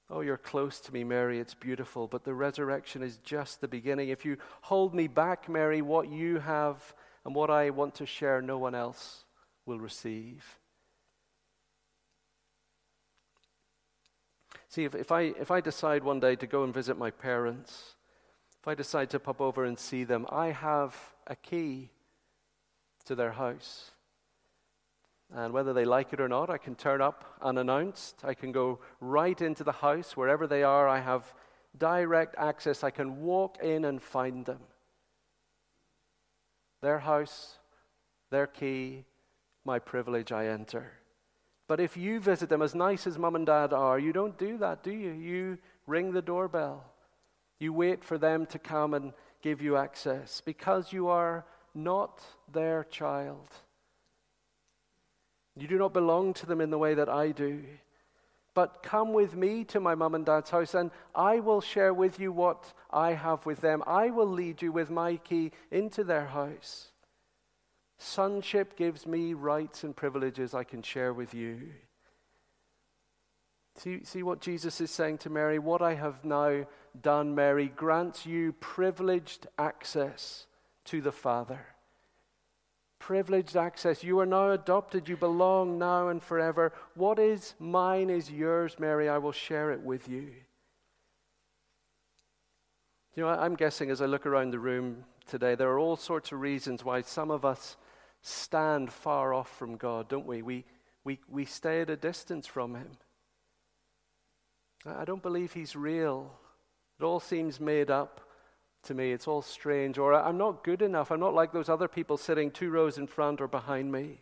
Oh, 0.09 0.21
you're 0.21 0.37
close 0.37 0.79
to 0.81 0.93
me, 0.93 1.03
Mary. 1.03 1.39
It's 1.39 1.53
beautiful. 1.53 2.07
But 2.07 2.23
the 2.23 2.33
resurrection 2.33 3.03
is 3.03 3.17
just 3.17 3.61
the 3.61 3.67
beginning. 3.67 4.09
If 4.09 4.25
you 4.25 4.37
hold 4.61 4.95
me 4.95 5.07
back, 5.07 5.47
Mary, 5.47 5.81
what 5.81 6.09
you 6.09 6.39
have 6.39 6.95
and 7.25 7.35
what 7.35 7.51
I 7.51 7.69
want 7.69 7.95
to 7.95 8.05
share, 8.05 8.41
no 8.41 8.57
one 8.57 8.73
else 8.73 9.25
will 9.65 9.79
receive. 9.79 10.43
See, 14.67 14.83
if, 14.83 14.95
if, 14.95 15.11
I, 15.11 15.21
if 15.21 15.51
I 15.51 15.61
decide 15.61 16.03
one 16.03 16.19
day 16.19 16.35
to 16.35 16.47
go 16.47 16.63
and 16.63 16.73
visit 16.73 16.97
my 16.97 17.11
parents, 17.11 17.95
if 18.61 18.67
I 18.67 18.75
decide 18.75 19.09
to 19.11 19.19
pop 19.19 19.41
over 19.41 19.63
and 19.65 19.77
see 19.77 20.03
them, 20.03 20.25
I 20.29 20.47
have 20.47 20.95
a 21.27 21.35
key 21.35 21.89
to 23.05 23.15
their 23.15 23.31
house. 23.31 23.91
And 25.33 25.53
whether 25.53 25.73
they 25.73 25.85
like 25.85 26.11
it 26.11 26.19
or 26.19 26.27
not, 26.27 26.49
I 26.49 26.57
can 26.57 26.75
turn 26.75 27.01
up 27.01 27.23
unannounced. 27.41 28.21
I 28.23 28.33
can 28.33 28.51
go 28.51 28.79
right 28.99 29.39
into 29.39 29.63
the 29.63 29.71
house, 29.71 30.17
wherever 30.17 30.47
they 30.47 30.63
are. 30.63 30.87
I 30.87 30.99
have 30.99 31.33
direct 31.77 32.35
access. 32.37 32.83
I 32.83 32.89
can 32.89 33.21
walk 33.21 33.59
in 33.61 33.85
and 33.85 34.01
find 34.01 34.45
them. 34.45 34.61
Their 36.81 36.99
house, 36.99 37.59
their 38.31 38.47
key, 38.47 39.05
my 39.65 39.77
privilege, 39.77 40.31
I 40.31 40.47
enter. 40.47 40.93
But 41.67 41.79
if 41.79 41.95
you 41.95 42.19
visit 42.19 42.49
them, 42.49 42.63
as 42.63 42.73
nice 42.73 43.05
as 43.05 43.19
mum 43.19 43.35
and 43.35 43.45
dad 43.45 43.73
are, 43.73 43.99
you 43.99 44.11
don't 44.11 44.37
do 44.39 44.57
that, 44.57 44.81
do 44.81 44.91
you? 44.91 45.11
You 45.11 45.59
ring 45.85 46.11
the 46.11 46.21
doorbell. 46.23 46.83
You 47.59 47.73
wait 47.73 48.03
for 48.03 48.17
them 48.17 48.47
to 48.47 48.57
come 48.57 48.95
and 48.95 49.13
give 49.43 49.61
you 49.61 49.77
access 49.77 50.41
because 50.43 50.91
you 50.91 51.09
are 51.09 51.45
not 51.75 52.23
their 52.51 52.85
child. 52.85 53.49
You 55.61 55.67
do 55.67 55.77
not 55.77 55.93
belong 55.93 56.33
to 56.35 56.45
them 56.45 56.61
in 56.61 56.69
the 56.69 56.77
way 56.77 56.93
that 56.93 57.09
I 57.09 57.31
do. 57.31 57.63
But 58.53 58.83
come 58.83 59.13
with 59.13 59.35
me 59.35 59.63
to 59.65 59.79
my 59.79 59.95
mum 59.95 60.15
and 60.15 60.25
dad's 60.25 60.49
house, 60.49 60.73
and 60.73 60.91
I 61.13 61.39
will 61.39 61.61
share 61.61 61.93
with 61.93 62.19
you 62.19 62.31
what 62.31 62.73
I 62.91 63.13
have 63.13 63.45
with 63.45 63.61
them. 63.61 63.83
I 63.85 64.09
will 64.09 64.27
lead 64.27 64.61
you 64.61 64.71
with 64.71 64.89
my 64.89 65.17
key 65.17 65.51
into 65.71 66.03
their 66.03 66.25
house. 66.25 66.91
Sonship 67.97 68.75
gives 68.75 69.05
me 69.05 69.33
rights 69.33 69.83
and 69.83 69.95
privileges 69.95 70.53
I 70.53 70.63
can 70.63 70.81
share 70.81 71.13
with 71.13 71.33
you. 71.33 71.69
See, 73.77 74.03
see 74.03 74.23
what 74.23 74.41
Jesus 74.41 74.81
is 74.81 74.91
saying 74.91 75.19
to 75.19 75.29
Mary? 75.29 75.59
What 75.59 75.81
I 75.81 75.93
have 75.93 76.25
now 76.25 76.65
done, 77.01 77.35
Mary, 77.35 77.67
grants 77.67 78.25
you 78.25 78.53
privileged 78.53 79.47
access 79.57 80.47
to 80.85 81.01
the 81.01 81.11
Father 81.11 81.65
privileged 82.99 83.55
access. 83.55 84.03
You 84.03 84.19
are 84.19 84.25
now 84.25 84.51
adopted. 84.51 85.09
You 85.09 85.17
belong 85.17 85.79
now 85.79 86.09
and 86.09 86.21
forever. 86.21 86.73
What 86.95 87.17
is 87.17 87.55
mine 87.57 88.09
is 88.09 88.29
yours, 88.29 88.77
Mary. 88.77 89.09
I 89.09 89.17
will 89.17 89.31
share 89.31 89.71
it 89.71 89.81
with 89.81 90.07
you. 90.07 90.31
You 93.15 93.23
know, 93.23 93.29
I'm 93.29 93.55
guessing 93.55 93.89
as 93.89 94.01
I 94.01 94.05
look 94.05 94.25
around 94.25 94.51
the 94.51 94.59
room 94.59 95.03
today, 95.27 95.55
there 95.55 95.69
are 95.69 95.79
all 95.79 95.97
sorts 95.97 96.31
of 96.31 96.39
reasons 96.39 96.85
why 96.85 97.01
some 97.01 97.31
of 97.31 97.43
us 97.43 97.77
stand 98.21 98.91
far 98.91 99.33
off 99.33 99.49
from 99.57 99.77
God, 99.77 100.07
don't 100.07 100.27
we? 100.27 100.41
We, 100.41 100.65
we, 101.03 101.19
we 101.29 101.45
stay 101.45 101.81
at 101.81 101.89
a 101.89 101.97
distance 101.97 102.45
from 102.45 102.75
Him. 102.75 102.91
I 104.85 105.05
don't 105.05 105.23
believe 105.23 105.53
He's 105.53 105.75
real. 105.75 106.31
It 106.99 107.03
all 107.03 107.19
seems 107.19 107.59
made 107.59 107.89
up 107.89 108.28
to 108.83 108.93
me. 108.93 109.11
It's 109.11 109.27
all 109.27 109.41
strange. 109.41 109.97
Or 109.97 110.13
I'm 110.13 110.37
not 110.37 110.63
good 110.63 110.81
enough. 110.81 111.11
I'm 111.11 111.19
not 111.19 111.33
like 111.33 111.51
those 111.51 111.69
other 111.69 111.87
people 111.87 112.17
sitting 112.17 112.51
two 112.51 112.69
rows 112.69 112.97
in 112.97 113.07
front 113.07 113.41
or 113.41 113.47
behind 113.47 113.91
me. 113.91 114.21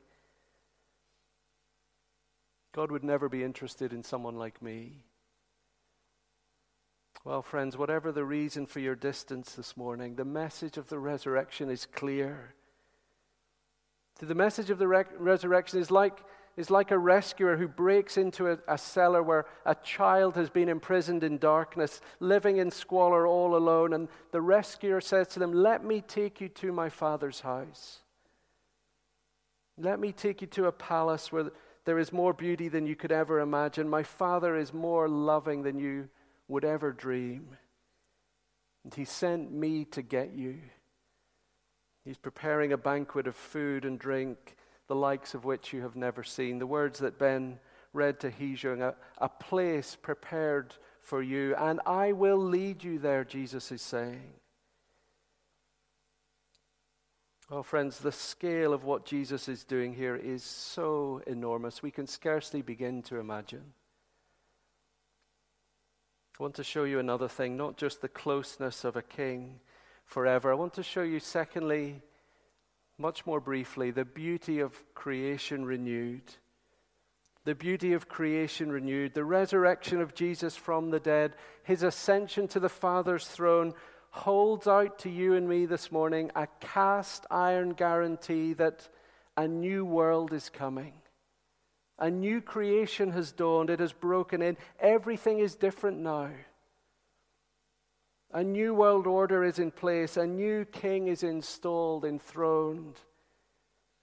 God 2.74 2.92
would 2.92 3.04
never 3.04 3.28
be 3.28 3.44
interested 3.44 3.94
in 3.94 4.04
someone 4.04 4.36
like 4.36 4.62
me. 4.62 5.04
Well, 7.24 7.42
friends, 7.42 7.76
whatever 7.76 8.12
the 8.12 8.24
reason 8.24 8.66
for 8.66 8.80
your 8.80 8.96
distance 8.96 9.54
this 9.54 9.76
morning, 9.76 10.16
the 10.16 10.24
message 10.24 10.78
of 10.78 10.88
the 10.88 11.00
resurrection 11.00 11.70
is 11.70 11.86
clear. 11.86 12.54
The 14.20 14.36
message 14.36 14.70
of 14.70 14.78
the 14.78 14.88
re- 14.88 15.04
resurrection 15.18 15.80
is 15.80 15.92
like 15.92 16.20
is 16.58 16.72
like 16.72 16.90
a 16.90 16.98
rescuer 16.98 17.56
who 17.56 17.68
breaks 17.68 18.18
into 18.18 18.50
a, 18.50 18.58
a, 18.68 18.78
cellar 18.80 19.22
where 19.22 19.46
a 19.64 19.76
child 19.76 20.36
has 20.36 20.50
been 20.50 20.68
imprisoned 20.68 21.24
in 21.24 21.38
darkness, 21.38 22.02
living 22.20 22.58
in 22.58 22.72
squalor 22.72 23.28
all 23.28 23.56
alone. 23.56 23.94
And 23.94 24.10
the 24.32 24.42
rescuer 24.42 25.00
says 25.00 25.28
to 25.30 25.40
them, 25.40 25.54
Let 25.54 25.86
me 25.86 26.02
take 26.02 26.42
you 26.42 26.50
to 26.50 26.72
my 26.72 26.90
father's 26.90 27.42
house. 27.42 28.00
Let 29.78 30.00
me 30.00 30.12
take 30.12 30.42
you 30.42 30.48
to 30.48 30.66
a 30.66 30.72
palace 30.72 31.32
where 31.32 31.52
there 31.86 32.00
is 32.00 32.12
more 32.12 32.34
beauty 32.34 32.68
than 32.68 32.88
you 32.88 32.96
could 32.96 33.12
ever 33.12 33.40
imagine. 33.40 33.88
My 33.88 34.04
father 34.04 34.58
is 34.58 34.74
more 34.74 35.08
loving 35.08 35.62
than 35.62 35.78
you 35.78 36.10
would 36.48 36.66
ever 36.66 36.92
dream. 36.92 37.56
And 38.84 38.94
he 38.94 39.06
sent 39.06 39.52
me 39.52 39.86
to 39.92 40.02
get 40.02 40.34
you. 40.34 40.58
He's 42.04 42.18
preparing 42.18 42.74
a 42.74 42.78
banquet 42.78 43.28
of 43.28 43.36
food 43.36 43.86
and 43.86 44.00
drink 44.00 44.57
the 44.88 44.96
likes 44.96 45.34
of 45.34 45.46
which 45.46 45.74
you 45.74 45.82
have 45.82 45.96
never 45.96 46.24
seen. 46.24 46.60
The 46.60 46.68
words 46.68 47.00
that 47.00 47.20
Ben 47.20 47.60
read 47.94 48.20
to 48.22 48.32
Heejung, 48.32 48.82
a, 48.82 48.96
a 49.18 49.30
place 49.30 49.98
prepared 50.00 50.76
for 51.02 51.22
you, 51.22 51.56
and 51.56 51.80
I 51.86 52.12
will 52.12 52.38
lead 52.38 52.84
you 52.84 53.00
there, 53.00 53.24
Jesus 53.24 53.72
is 53.72 53.82
saying. 53.82 54.34
Oh, 57.50 57.64
friends, 57.64 58.00
the 58.00 58.12
scale 58.12 58.74
of 58.74 58.84
what 58.84 59.06
Jesus 59.06 59.48
is 59.48 59.64
doing 59.64 59.94
here 59.94 60.18
is 60.18 60.44
so 60.44 61.22
enormous, 61.28 61.82
we 61.82 61.92
can 61.92 62.06
scarcely 62.06 62.62
begin 62.62 63.02
to 63.04 63.20
imagine. 63.20 63.64
I 66.38 66.44
want 66.44 66.56
to 66.56 66.64
show 66.64 66.84
you 66.84 67.00
another 67.00 67.30
thing, 67.30 67.56
not 67.56 67.78
just 67.78 68.02
the 68.02 68.10
closeness 68.10 68.84
of 68.84 68.98
a 68.98 69.02
king 69.02 69.60
forever. 70.06 70.52
I 70.52 70.56
want 70.56 70.74
to 70.74 70.84
show 70.84 71.04
you, 71.04 71.20
secondly, 71.20 72.02
much 72.98 73.26
more 73.26 73.40
briefly, 73.40 73.92
the 73.92 74.06
beauty 74.06 74.60
of 74.60 74.74
creation 74.96 75.66
renewed. 75.66 76.24
The 77.46 77.56
beauty 77.56 77.94
of 77.94 78.10
creation 78.10 78.72
renewed, 78.72 79.14
the 79.14 79.24
resurrection 79.24 80.02
of 80.02 80.16
Jesus 80.16 80.56
from 80.56 80.90
the 80.90 81.00
dead, 81.00 81.36
his 81.64 81.84
ascension 81.84 82.48
to 82.50 82.60
the 82.60 82.70
Father's 82.70 83.28
throne 83.28 83.74
holds 84.10 84.68
out 84.68 85.00
to 85.00 85.10
you 85.10 85.36
and 85.36 85.48
me 85.48 85.66
this 85.66 85.92
morning 85.92 86.32
a 86.36 86.48
cast 86.60 87.26
iron 87.30 87.70
guarantee 87.70 88.54
that 88.54 88.90
a 89.38 89.48
new 89.48 89.86
world 89.86 90.34
is 90.34 90.50
coming. 90.50 90.94
A 92.00 92.10
new 92.10 92.42
creation 92.42 93.12
has 93.12 93.32
dawned, 93.32 93.70
it 93.70 93.80
has 93.80 93.94
broken 93.94 94.42
in. 94.42 94.58
Everything 94.80 95.40
is 95.40 95.56
different 95.56 96.00
now. 96.00 96.32
A 98.32 98.44
new 98.44 98.74
world 98.74 99.08
order 99.08 99.44
is 99.44 99.58
in 99.58 99.72
place, 99.72 100.18
a 100.18 100.28
new 100.28 100.66
king 100.66 101.08
is 101.08 101.24
installed, 101.24 102.04
enthroned, 102.04 103.00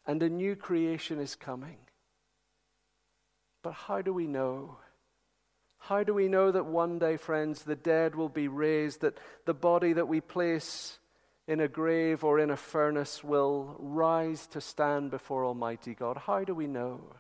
and 0.07 0.23
a 0.23 0.29
new 0.29 0.57
creation 0.57 1.21
is 1.21 1.35
coming. 1.35 1.77
But 3.63 3.73
how 3.73 4.03
do 4.03 4.13
we 4.13 4.27
know? 4.27 4.79
How 5.79 6.03
do 6.03 6.15
we 6.15 6.29
know 6.29 6.51
that 6.51 6.65
one 6.65 6.99
day, 6.99 7.19
friends, 7.19 7.63
the 7.63 7.77
dead 7.77 8.15
will 8.15 8.31
be 8.31 8.49
raised, 8.49 9.03
that 9.03 9.19
the 9.45 9.53
body 9.53 9.93
that 9.93 10.09
we 10.09 10.23
place 10.23 10.99
in 11.47 11.61
a 11.61 11.69
grave 11.69 12.25
or 12.25 12.39
in 12.39 12.51
a 12.51 12.57
furnace 12.57 13.23
will 13.23 13.77
rise 13.79 14.47
to 14.49 14.61
stand 14.63 15.11
before 15.11 15.45
Almighty 15.45 15.95
God? 15.95 16.17
How 16.17 16.45
do 16.45 16.55
we 16.55 16.67
know? 16.67 17.17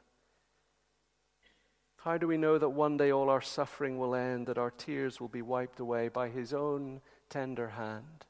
How 2.05 2.19
do 2.19 2.29
we 2.29 2.37
know 2.37 2.59
that 2.59 2.69
one 2.69 2.99
day 2.99 3.13
all 3.13 3.31
our 3.31 3.41
suffering 3.41 3.99
will 3.99 4.15
end, 4.15 4.47
that 4.49 4.59
our 4.59 4.71
tears 4.71 5.23
will 5.23 5.29
be 5.29 5.41
wiped 5.41 5.81
away 5.81 6.09
by 6.09 6.29
His 6.29 6.53
own 6.53 7.01
tender 7.31 7.69
hand? 7.69 8.27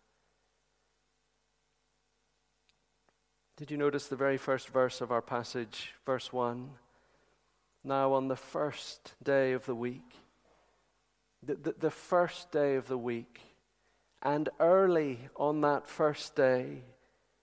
Did 3.57 3.73
you 3.73 3.77
notice 3.77 4.07
the 4.07 4.15
very 4.15 4.37
first 4.37 4.69
verse 4.69 5.01
of 5.01 5.11
our 5.11 5.21
passage, 5.21 5.93
verse 6.07 6.33
1? 6.33 6.71
Now, 7.83 8.13
on 8.13 8.29
the 8.29 8.37
first 8.37 9.15
day 9.25 9.55
of 9.55 9.67
the 9.67 9.75
week, 9.75 10.09
the, 11.43 11.57
the, 11.57 11.75
the 11.77 11.91
first 11.91 12.53
day 12.53 12.77
of 12.77 12.87
the 12.87 12.97
week. 12.97 13.41
And 14.23 14.51
early 14.61 15.19
on 15.35 15.63
that 15.63 15.89
first 15.89 16.37
day, 16.37 16.85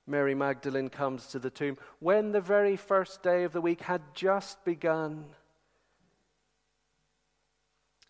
Mary 0.08 0.34
Magdalene 0.34 0.90
comes 0.90 1.28
to 1.28 1.40
the 1.40 1.50
tomb. 1.50 1.78
When 2.00 2.32
the 2.32 2.40
very 2.40 2.78
first 2.78 3.22
day 3.22 3.44
of 3.44 3.52
the 3.52 3.62
week 3.62 3.82
had 3.82 4.02
just 4.16 4.64
begun. 4.64 5.26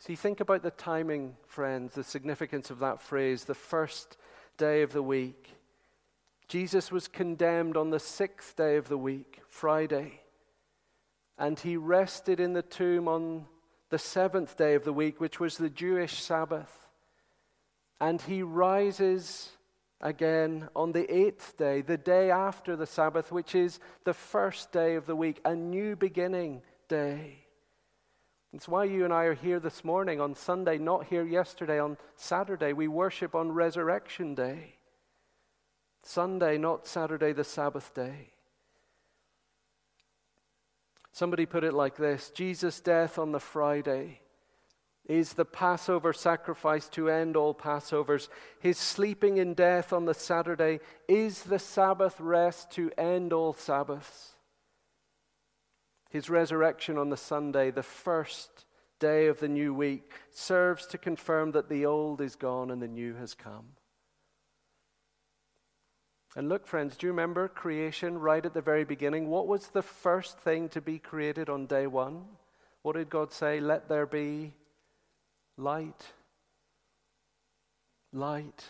See, 0.01 0.15
think 0.15 0.39
about 0.39 0.63
the 0.63 0.71
timing, 0.71 1.35
friends, 1.45 1.93
the 1.93 2.03
significance 2.03 2.71
of 2.71 2.79
that 2.79 3.03
phrase, 3.03 3.43
the 3.43 3.53
first 3.53 4.17
day 4.57 4.81
of 4.81 4.93
the 4.93 5.03
week. 5.03 5.51
Jesus 6.47 6.91
was 6.91 7.07
condemned 7.07 7.77
on 7.77 7.91
the 7.91 7.99
sixth 7.99 8.55
day 8.55 8.77
of 8.77 8.89
the 8.89 8.97
week, 8.97 9.41
Friday, 9.47 10.21
and 11.37 11.59
he 11.59 11.77
rested 11.77 12.39
in 12.39 12.53
the 12.53 12.63
tomb 12.63 13.07
on 13.07 13.45
the 13.91 13.99
seventh 13.99 14.57
day 14.57 14.73
of 14.73 14.85
the 14.85 14.91
week, 14.91 15.21
which 15.21 15.39
was 15.39 15.55
the 15.55 15.69
Jewish 15.69 16.19
Sabbath. 16.19 16.87
And 17.99 18.19
he 18.23 18.41
rises 18.41 19.51
again 20.01 20.67
on 20.75 20.93
the 20.93 21.07
eighth 21.15 21.57
day, 21.57 21.81
the 21.81 21.95
day 21.95 22.31
after 22.31 22.75
the 22.75 22.87
Sabbath, 22.87 23.31
which 23.31 23.53
is 23.53 23.79
the 24.03 24.15
first 24.15 24.71
day 24.71 24.95
of 24.95 25.05
the 25.05 25.15
week, 25.15 25.39
a 25.45 25.53
new 25.53 25.95
beginning 25.95 26.63
day. 26.89 27.40
It's 28.53 28.67
why 28.67 28.83
you 28.83 29.05
and 29.05 29.13
I 29.13 29.23
are 29.25 29.33
here 29.33 29.59
this 29.59 29.83
morning 29.83 30.19
on 30.19 30.35
Sunday, 30.35 30.77
not 30.77 31.05
here 31.05 31.25
yesterday 31.25 31.79
on 31.79 31.97
Saturday. 32.15 32.73
We 32.73 32.87
worship 32.87 33.33
on 33.33 33.51
Resurrection 33.51 34.35
Day. 34.35 34.75
Sunday, 36.03 36.57
not 36.57 36.85
Saturday, 36.85 37.31
the 37.31 37.43
Sabbath 37.43 37.93
day. 37.93 38.33
Somebody 41.13 41.45
put 41.45 41.63
it 41.63 41.73
like 41.73 41.95
this 41.95 42.31
Jesus' 42.31 42.79
death 42.79 43.17
on 43.19 43.31
the 43.31 43.39
Friday 43.39 44.21
is 45.05 45.33
the 45.33 45.45
Passover 45.45 46.13
sacrifice 46.13 46.87
to 46.89 47.09
end 47.09 47.35
all 47.35 47.53
Passovers. 47.53 48.29
His 48.59 48.77
sleeping 48.77 49.37
in 49.37 49.53
death 49.53 49.93
on 49.93 50.05
the 50.05 50.13
Saturday 50.13 50.79
is 51.07 51.43
the 51.43 51.59
Sabbath 51.59 52.19
rest 52.19 52.71
to 52.71 52.91
end 52.97 53.33
all 53.33 53.53
Sabbaths. 53.53 54.33
His 56.11 56.29
resurrection 56.29 56.97
on 56.97 57.09
the 57.09 57.17
Sunday, 57.17 57.71
the 57.71 57.83
first 57.83 58.65
day 58.99 59.27
of 59.27 59.39
the 59.39 59.47
new 59.47 59.73
week, 59.73 60.11
serves 60.29 60.85
to 60.87 60.97
confirm 60.97 61.51
that 61.53 61.69
the 61.69 61.85
old 61.85 62.21
is 62.21 62.35
gone 62.35 62.69
and 62.69 62.81
the 62.81 62.87
new 62.87 63.15
has 63.15 63.33
come. 63.33 63.65
And 66.35 66.49
look, 66.49 66.67
friends, 66.67 66.95
do 66.95 67.07
you 67.07 67.11
remember 67.11 67.47
creation 67.47 68.17
right 68.19 68.45
at 68.45 68.53
the 68.53 68.61
very 68.61 68.83
beginning? 68.83 69.29
What 69.29 69.47
was 69.47 69.67
the 69.67 69.81
first 69.81 70.37
thing 70.39 70.69
to 70.69 70.81
be 70.81 70.99
created 70.99 71.49
on 71.49 71.65
day 71.65 71.87
one? 71.87 72.25
What 72.83 72.95
did 72.95 73.09
God 73.09 73.31
say? 73.31 73.59
Let 73.59 73.87
there 73.87 74.05
be 74.05 74.53
light. 75.57 76.05
Light. 78.11 78.65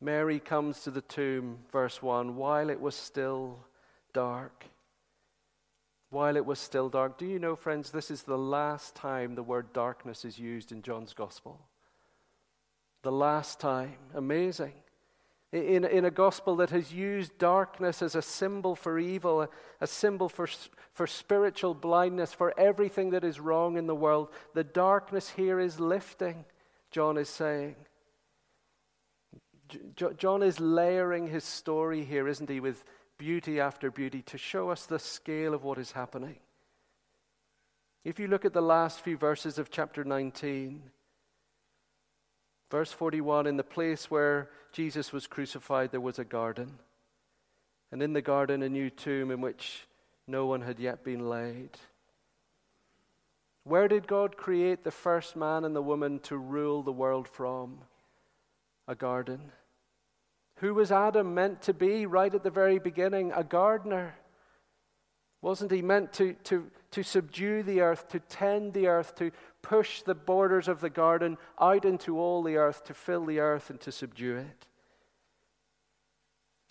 Mary 0.00 0.40
comes 0.40 0.80
to 0.80 0.90
the 0.90 1.00
tomb, 1.00 1.58
verse 1.72 2.02
1, 2.02 2.36
while 2.36 2.70
it 2.70 2.80
was 2.80 2.94
still 2.94 3.58
dark. 4.12 4.64
While 6.10 6.36
it 6.36 6.46
was 6.46 6.58
still 6.58 6.88
dark. 6.88 7.18
Do 7.18 7.26
you 7.26 7.38
know, 7.38 7.54
friends, 7.54 7.90
this 7.90 8.10
is 8.10 8.22
the 8.22 8.38
last 8.38 8.94
time 8.94 9.34
the 9.34 9.42
word 9.42 9.72
darkness 9.72 10.24
is 10.24 10.38
used 10.38 10.72
in 10.72 10.82
John's 10.82 11.12
gospel? 11.12 11.60
The 13.02 13.12
last 13.12 13.60
time. 13.60 13.96
Amazing 14.14 14.72
in, 15.52 15.84
in 15.84 16.04
a 16.04 16.10
gospel 16.10 16.56
that 16.56 16.70
has 16.70 16.92
used 16.92 17.38
darkness 17.38 18.02
as 18.02 18.14
a 18.14 18.22
symbol 18.22 18.74
for 18.74 18.98
evil, 18.98 19.42
a, 19.42 19.48
a, 19.80 19.86
symbol 19.86 20.28
for, 20.28 20.46
for 20.92 21.06
spiritual 21.06 21.74
blindness, 21.74 22.32
for 22.32 22.58
everything 22.58 23.10
that 23.10 23.24
is 23.24 23.40
wrong 23.40 23.78
in 23.78 23.86
the 23.86 23.94
world. 23.94 24.28
The 24.54 24.64
darkness 24.64 25.30
here 25.30 25.58
is 25.58 25.80
lifting, 25.80 26.44
John 26.90 27.16
is 27.16 27.30
saying. 27.30 27.76
J- 29.96 30.14
John 30.18 30.42
is 30.42 30.60
layering 30.60 31.26
his 31.26 31.44
story 31.44 32.04
here, 32.04 32.28
isn't 32.28 32.50
he, 32.50 32.60
with 32.60 32.84
beauty 33.18 33.60
after 33.60 33.90
beauty 33.90 34.22
to 34.22 34.38
show 34.38 34.70
us 34.70 34.86
the 34.86 34.98
scale 34.98 35.52
of 35.52 35.64
what 35.64 35.78
is 35.78 35.92
happening. 35.92 36.36
If 38.04 38.18
you 38.18 38.28
look 38.28 38.44
at 38.44 38.52
the 38.52 38.62
last 38.62 39.00
few 39.00 39.16
verses 39.16 39.58
of 39.58 39.70
chapter 39.70 40.04
19, 40.04 40.82
Verse 42.70 42.92
41 42.92 43.46
In 43.46 43.56
the 43.56 43.64
place 43.64 44.10
where 44.10 44.50
Jesus 44.72 45.12
was 45.12 45.26
crucified, 45.26 45.90
there 45.90 46.00
was 46.00 46.18
a 46.18 46.24
garden. 46.24 46.78
And 47.90 48.02
in 48.02 48.12
the 48.12 48.22
garden, 48.22 48.62
a 48.62 48.68
new 48.68 48.90
tomb 48.90 49.30
in 49.30 49.40
which 49.40 49.86
no 50.26 50.46
one 50.46 50.60
had 50.60 50.78
yet 50.78 51.02
been 51.02 51.28
laid. 51.28 51.70
Where 53.64 53.88
did 53.88 54.06
God 54.06 54.36
create 54.36 54.84
the 54.84 54.90
first 54.90 55.36
man 55.36 55.64
and 55.64 55.74
the 55.74 55.82
woman 55.82 56.20
to 56.20 56.36
rule 56.36 56.82
the 56.82 56.92
world 56.92 57.28
from? 57.28 57.78
A 58.86 58.94
garden. 58.94 59.52
Who 60.60 60.74
was 60.74 60.90
Adam 60.90 61.34
meant 61.34 61.62
to 61.62 61.74
be 61.74 62.06
right 62.06 62.34
at 62.34 62.42
the 62.42 62.50
very 62.50 62.78
beginning? 62.78 63.32
A 63.32 63.44
gardener. 63.44 64.16
Wasn't 65.40 65.70
he 65.70 65.82
meant 65.82 66.12
to, 66.14 66.34
to, 66.44 66.68
to 66.90 67.02
subdue 67.04 67.62
the 67.62 67.80
earth, 67.80 68.08
to 68.08 68.18
tend 68.18 68.74
the 68.74 68.88
earth, 68.88 69.14
to 69.16 69.30
push 69.62 70.02
the 70.02 70.14
borders 70.14 70.66
of 70.66 70.80
the 70.80 70.90
garden 70.90 71.38
out 71.60 71.84
into 71.84 72.18
all 72.18 72.42
the 72.42 72.56
earth, 72.56 72.82
to 72.84 72.94
fill 72.94 73.24
the 73.24 73.38
earth 73.38 73.70
and 73.70 73.80
to 73.82 73.92
subdue 73.92 74.36
it? 74.36 74.66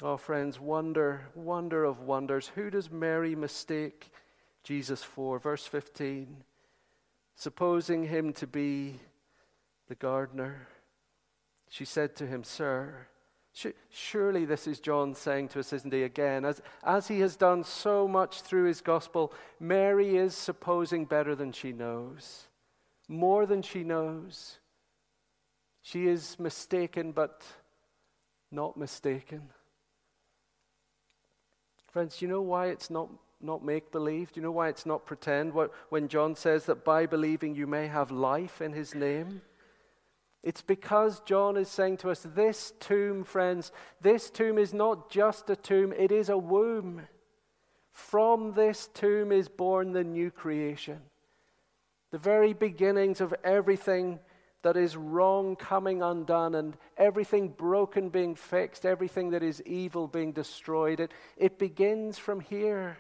Oh, 0.01 0.18
friends, 0.18 0.59
wonder, 0.59 1.28
wonder 1.34 1.86
of 1.86 2.01
wonders. 2.01 2.51
Who 2.55 2.70
does 2.70 2.91
Mary 2.91 3.36
mistake 3.36 4.11
Jesus 4.64 5.01
for? 5.01 5.39
Verse 5.39 5.66
15. 5.66 6.43
Supposing 7.36 8.03
him 8.03 8.34
to 8.34 8.47
be 8.47 8.99
the 9.88 9.95
gardener, 9.95 10.68
she 11.70 11.86
said 11.86 12.16
to 12.18 12.28
him, 12.28 12.43
Sir, 12.43 13.07
Surely 13.89 14.45
this 14.45 14.68
is 14.68 14.80
John 14.80 15.16
saying 15.16 15.49
to 15.49 15.60
us, 15.60 15.74
isn't 15.74 15.93
he, 15.93 16.03
again? 16.03 16.45
As, 16.45 16.62
as 16.84 17.08
he 17.08 17.20
has 17.22 17.36
done 17.36 17.64
so 17.64 18.08
much 18.08 18.41
through 18.41 18.66
his 18.66 18.82
gospel, 18.82 19.34
Mary 19.60 20.18
is 20.18 20.36
supposing 20.36 21.05
better 21.05 21.36
than 21.36 21.51
she 21.51 21.72
knows, 21.72 22.47
more 23.08 23.45
than 23.45 23.62
she 23.62 23.84
knows. 23.84 24.60
She 25.82 26.08
is 26.08 26.38
mistaken, 26.39 27.14
but 27.14 27.43
not 28.51 28.78
mistaken. 28.78 29.49
Friends, 31.91 32.18
do 32.18 32.26
you 32.26 32.32
know 32.32 32.41
why 32.41 32.68
it's 32.68 32.89
not 32.89 33.10
not 33.39 33.64
make 33.64 33.91
believe? 33.91 34.32
Do 34.32 34.39
you 34.39 34.43
know 34.43 34.51
why 34.51 34.68
it's 34.68 34.86
not 34.86 35.05
pretend? 35.05 35.53
What, 35.53 35.72
when 35.89 36.08
John 36.08 36.36
says 36.36 36.66
that 36.66 36.84
by 36.84 37.05
believing 37.05 37.55
you 37.55 37.68
may 37.68 37.88
have 37.88 38.10
life 38.10 38.62
in 38.62 38.74
his 38.74 38.95
name? 38.95 39.41
It's 40.48 40.62
because 40.62 41.20
John 41.26 41.58
is 41.58 41.68
saying 41.68 41.98
to 41.98 42.10
us 42.10 42.26
this 42.34 42.72
tomb, 42.80 43.26
friends, 43.26 43.74
this 44.00 44.30
tomb 44.30 44.58
is 44.58 44.74
not 44.74 45.10
just 45.10 45.50
a 45.50 45.58
tomb, 45.58 45.91
it 45.91 46.10
is 46.10 46.30
a 46.30 46.38
womb. 46.38 47.02
From 47.91 48.54
this 48.54 48.88
tomb 48.93 49.34
is 49.34 49.50
born 49.50 49.91
the 49.91 50.06
new 50.06 50.32
creation. 50.32 51.02
The 52.12 52.18
very 52.18 52.54
beginnings 52.54 53.20
of 53.20 53.36
everything 53.43 54.20
that 54.62 54.78
is 54.78 54.95
wrong 54.95 55.58
coming 55.58 56.02
undone 56.02 56.56
and 56.56 56.78
everything 56.95 57.50
broken 57.50 58.08
being 58.08 58.34
fixed, 58.34 58.86
everything 58.86 59.32
that 59.32 59.43
is 59.43 59.62
evil 59.64 60.08
being 60.08 60.32
destroyed. 60.32 61.02
It, 61.02 61.12
it 61.36 61.60
begins 61.60 62.18
from 62.18 62.39
here. 62.39 62.98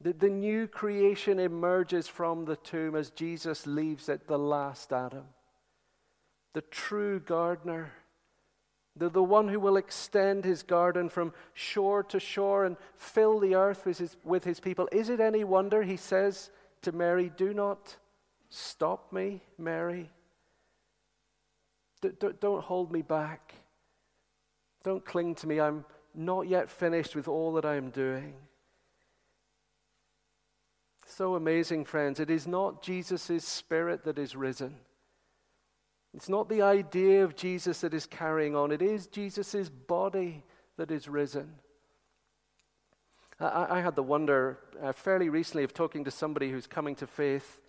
The, 0.00 0.14
the 0.14 0.30
new 0.30 0.68
creation 0.68 1.38
emerges 1.38 2.08
from 2.08 2.46
the 2.46 2.56
tomb 2.56 2.96
as 2.96 3.10
Jesus 3.10 3.66
leaves 3.66 4.08
it, 4.08 4.26
the 4.26 4.38
last 4.38 4.90
Adam. 4.90 5.24
The 6.54 6.62
true 6.62 7.20
gardener, 7.20 7.92
the, 8.96 9.08
the 9.08 9.22
one 9.22 9.48
who 9.48 9.58
will 9.58 9.76
extend 9.76 10.44
his 10.44 10.62
garden 10.62 11.08
from 11.08 11.32
shore 11.54 12.02
to 12.04 12.20
shore 12.20 12.64
and 12.64 12.76
fill 12.96 13.38
the 13.38 13.54
earth 13.54 13.86
with 13.86 13.98
his, 13.98 14.16
with 14.24 14.44
his 14.44 14.60
people. 14.60 14.88
Is 14.92 15.08
it 15.08 15.20
any 15.20 15.44
wonder 15.44 15.82
he 15.82 15.96
says 15.96 16.50
to 16.82 16.92
Mary, 16.92 17.32
Do 17.36 17.54
not 17.54 17.96
stop 18.50 19.12
me, 19.12 19.40
Mary? 19.56 20.10
D- 22.02 22.10
d- 22.18 22.28
don't 22.40 22.62
hold 22.62 22.92
me 22.92 23.00
back. 23.00 23.54
Don't 24.82 25.04
cling 25.04 25.36
to 25.36 25.46
me. 25.46 25.60
I'm 25.60 25.84
not 26.14 26.48
yet 26.48 26.68
finished 26.68 27.14
with 27.14 27.28
all 27.28 27.52
that 27.54 27.64
I 27.64 27.76
am 27.76 27.90
doing. 27.90 28.34
So 31.06 31.34
amazing, 31.34 31.84
friends. 31.84 32.20
It 32.20 32.30
is 32.30 32.46
not 32.46 32.82
Jesus' 32.82 33.44
spirit 33.44 34.04
that 34.04 34.18
is 34.18 34.34
risen. 34.34 34.76
It's 36.14 36.28
not 36.28 36.48
the 36.48 36.62
idea 36.62 37.24
of 37.24 37.36
Jesus 37.36 37.80
that 37.80 37.94
is 37.94 38.06
carrying 38.06 38.54
on. 38.54 38.70
It 38.70 38.82
is 38.82 39.06
Jesus' 39.06 39.68
body 39.68 40.44
that 40.76 40.90
is 40.90 41.08
risen. 41.08 41.54
I, 43.40 43.78
I 43.78 43.80
had 43.80 43.96
the 43.96 44.02
wonder 44.02 44.58
uh, 44.82 44.92
fairly 44.92 45.28
recently 45.28 45.64
of 45.64 45.72
talking 45.72 46.04
to 46.04 46.10
somebody 46.10 46.50
who's 46.50 46.66
coming 46.66 46.94
to 46.96 47.06
faith, 47.06 47.60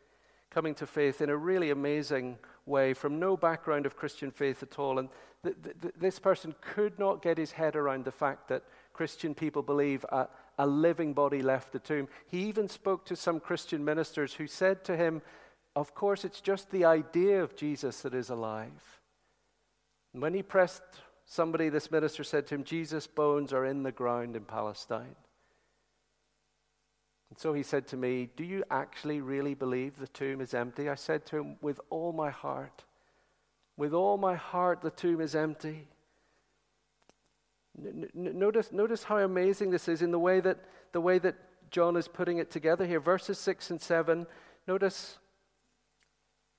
coming 0.51 0.75
to 0.75 0.85
faith 0.85 1.21
in 1.21 1.29
a 1.29 1.37
really 1.37 1.71
amazing 1.71 2.37
way 2.65 2.93
from 2.93 3.19
no 3.19 3.35
background 3.35 3.85
of 3.85 3.95
Christian 3.95 4.31
faith 4.31 4.61
at 4.61 4.77
all. 4.77 4.99
And 4.99 5.09
th- 5.43 5.55
th- 5.81 5.93
this 5.99 6.19
person 6.19 6.53
could 6.61 6.99
not 6.99 7.21
get 7.21 7.37
his 7.37 7.51
head 7.51 7.75
around 7.75 8.05
the 8.05 8.11
fact 8.11 8.49
that 8.49 8.63
Christian 8.93 9.33
people 9.33 9.61
believe 9.61 10.05
a, 10.11 10.27
a 10.57 10.67
living 10.67 11.13
body 11.13 11.41
left 11.41 11.71
the 11.71 11.79
tomb. 11.79 12.07
He 12.27 12.43
even 12.43 12.67
spoke 12.67 13.05
to 13.05 13.15
some 13.15 13.39
Christian 13.39 13.83
ministers 13.83 14.33
who 14.33 14.47
said 14.47 14.83
to 14.85 14.95
him, 14.95 15.21
Of 15.75 15.95
course, 15.95 16.23
it's 16.23 16.41
just 16.41 16.69
the 16.69 16.85
idea 16.85 17.41
of 17.43 17.55
Jesus 17.55 18.01
that 18.01 18.13
is 18.13 18.29
alive. 18.29 18.99
When 20.11 20.33
he 20.33 20.43
pressed 20.43 20.83
somebody, 21.25 21.69
this 21.69 21.89
minister 21.89 22.23
said 22.23 22.45
to 22.47 22.55
him, 22.55 22.63
Jesus' 22.63 23.07
bones 23.07 23.51
are 23.53 23.65
in 23.65 23.83
the 23.83 23.91
ground 23.91 24.35
in 24.35 24.43
Palestine. 24.43 25.15
And 27.29 27.39
so 27.39 27.53
he 27.53 27.63
said 27.63 27.87
to 27.87 27.97
me, 27.97 28.29
Do 28.35 28.43
you 28.43 28.63
actually 28.69 29.19
really 29.19 29.55
believe 29.55 29.97
the 29.97 30.07
tomb 30.07 30.39
is 30.39 30.53
empty? 30.53 30.87
I 30.87 30.95
said 30.95 31.25
to 31.27 31.37
him, 31.37 31.55
With 31.61 31.81
all 31.89 32.13
my 32.13 32.29
heart. 32.29 32.83
With 33.75 33.93
all 33.93 34.17
my 34.17 34.35
heart, 34.35 34.81
the 34.81 34.91
tomb 34.91 35.19
is 35.19 35.33
empty. 35.33 35.87
Notice, 38.13 38.71
notice 38.71 39.03
how 39.03 39.17
amazing 39.17 39.71
this 39.71 39.87
is 39.87 40.03
in 40.03 40.11
the 40.11 40.19
way, 40.19 40.39
that, 40.41 40.59
the 40.91 41.01
way 41.01 41.17
that 41.17 41.35
John 41.71 41.97
is 41.97 42.07
putting 42.07 42.37
it 42.37 42.51
together 42.51 42.85
here. 42.85 42.99
Verses 42.99 43.39
6 43.39 43.71
and 43.71 43.81
7. 43.81 44.27
Notice 44.67 45.17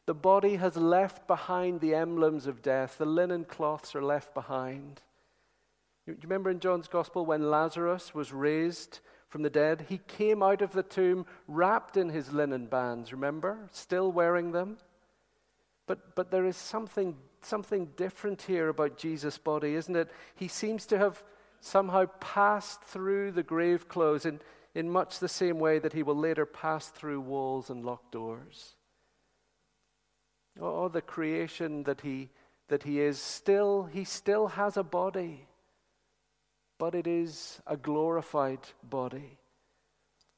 the 0.07 0.15
body 0.15 0.57
has 0.57 0.77
left 0.77 1.27
behind 1.27 1.81
the 1.81 1.95
emblems 1.95 2.47
of 2.47 2.63
death, 2.63 2.99
the 2.99 3.07
linen 3.07 3.45
cloths 3.45 3.95
are 3.95 4.03
left 4.03 4.35
behind. 4.35 5.01
Do 6.07 6.13
you 6.13 6.19
remember 6.23 6.51
in 6.51 6.61
John's 6.61 6.89
Gospel 6.89 7.25
when 7.25 7.51
Lazarus 7.51 8.15
was 8.15 8.33
raised 8.33 9.01
from 9.35 9.43
the 9.43 9.51
dead. 9.51 9.87
He 9.89 9.99
came 9.99 10.45
out 10.45 10.63
of 10.63 10.71
the 10.71 10.85
tomb 10.85 11.27
wrapped 11.49 11.97
in 11.97 12.09
his 12.09 12.33
linen 12.33 12.67
bands, 12.67 13.11
remember? 13.11 13.69
Still 13.73 14.13
wearing 14.13 14.53
them. 14.53 14.79
But, 15.89 16.15
but 16.15 16.31
there 16.31 16.47
is 16.47 16.57
something, 16.57 17.17
something 17.43 17.89
different 17.97 18.43
here 18.43 18.69
about 18.69 18.97
Jesus' 18.97 19.37
body, 19.37 19.75
isn't 19.75 19.97
it? 19.97 20.09
He 20.37 20.47
seems 20.47 20.87
to 20.87 20.99
have 20.99 21.25
somehow 21.61 22.07
passed 22.21 22.85
through 22.85 23.33
the 23.33 23.43
grave 23.43 23.89
clothes 23.89 24.25
in, 24.25 24.39
in 24.73 24.89
much 24.89 25.19
the 25.19 25.29
same 25.29 25.59
way 25.59 25.81
that 25.81 25.95
he 25.95 26.05
will 26.05 26.15
later 26.15 26.47
pass 26.47 26.87
through 26.91 27.21
walls 27.21 27.71
and 27.71 27.85
locked 27.85 28.13
doors. 28.13 28.74
Oh, 30.61 30.89
the 30.89 31.03
creation 31.03 31.83
that 31.85 32.01
he, 32.03 32.31
that 32.69 32.85
he 32.85 33.01
is, 33.01 33.19
still, 33.19 33.85
he 33.85 34.05
still 34.05 34.49
has 34.49 34.77
a 34.77 34.83
body 34.83 35.47
but 36.79 36.95
it 36.95 37.07
is 37.07 37.61
a 37.67 37.77
glorified 37.77 38.59
body. 38.83 39.39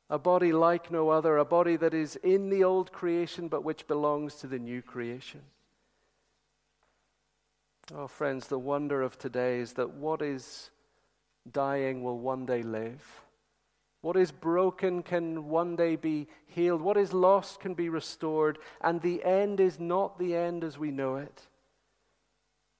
A 0.09 0.19
body 0.19 0.53
like 0.53 0.91
no 0.91 1.09
other, 1.09 1.39
a 1.39 1.45
body 1.45 1.77
that 1.77 1.95
is 1.95 2.17
in 2.17 2.51
the 2.51 2.63
old 2.63 2.93
creation 2.93 3.49
but 3.49 3.65
which 3.65 3.89
belongs 3.89 4.37
to 4.37 4.47
the 4.47 4.59
new 4.59 4.83
creation. 4.83 5.41
Oh, 7.95 8.07
friends, 8.07 8.47
the 8.49 8.59
wonder 8.59 9.03
of 9.03 9.19
today 9.19 9.59
is 9.59 9.73
that 9.75 9.95
what 9.95 10.23
is 10.23 10.71
dying 11.51 12.03
will 12.03 12.19
one 12.19 12.47
day 12.47 12.63
live. 12.63 13.23
What 14.07 14.17
is 14.17 14.31
broken 14.31 15.03
can 15.03 15.49
one 15.49 15.75
day 15.75 15.97
be 15.97 16.29
healed. 16.47 16.81
What 16.81 16.97
is 16.97 17.13
lost 17.13 17.59
can 17.59 17.75
be 17.75 17.89
restored. 17.89 18.61
And 18.81 19.01
the 19.01 19.25
end 19.25 19.59
is 19.59 19.81
not 19.81 20.17
the 20.17 20.37
end 20.37 20.63
as 20.63 20.79
we 20.79 20.93
know 20.93 21.17
it. 21.17 21.43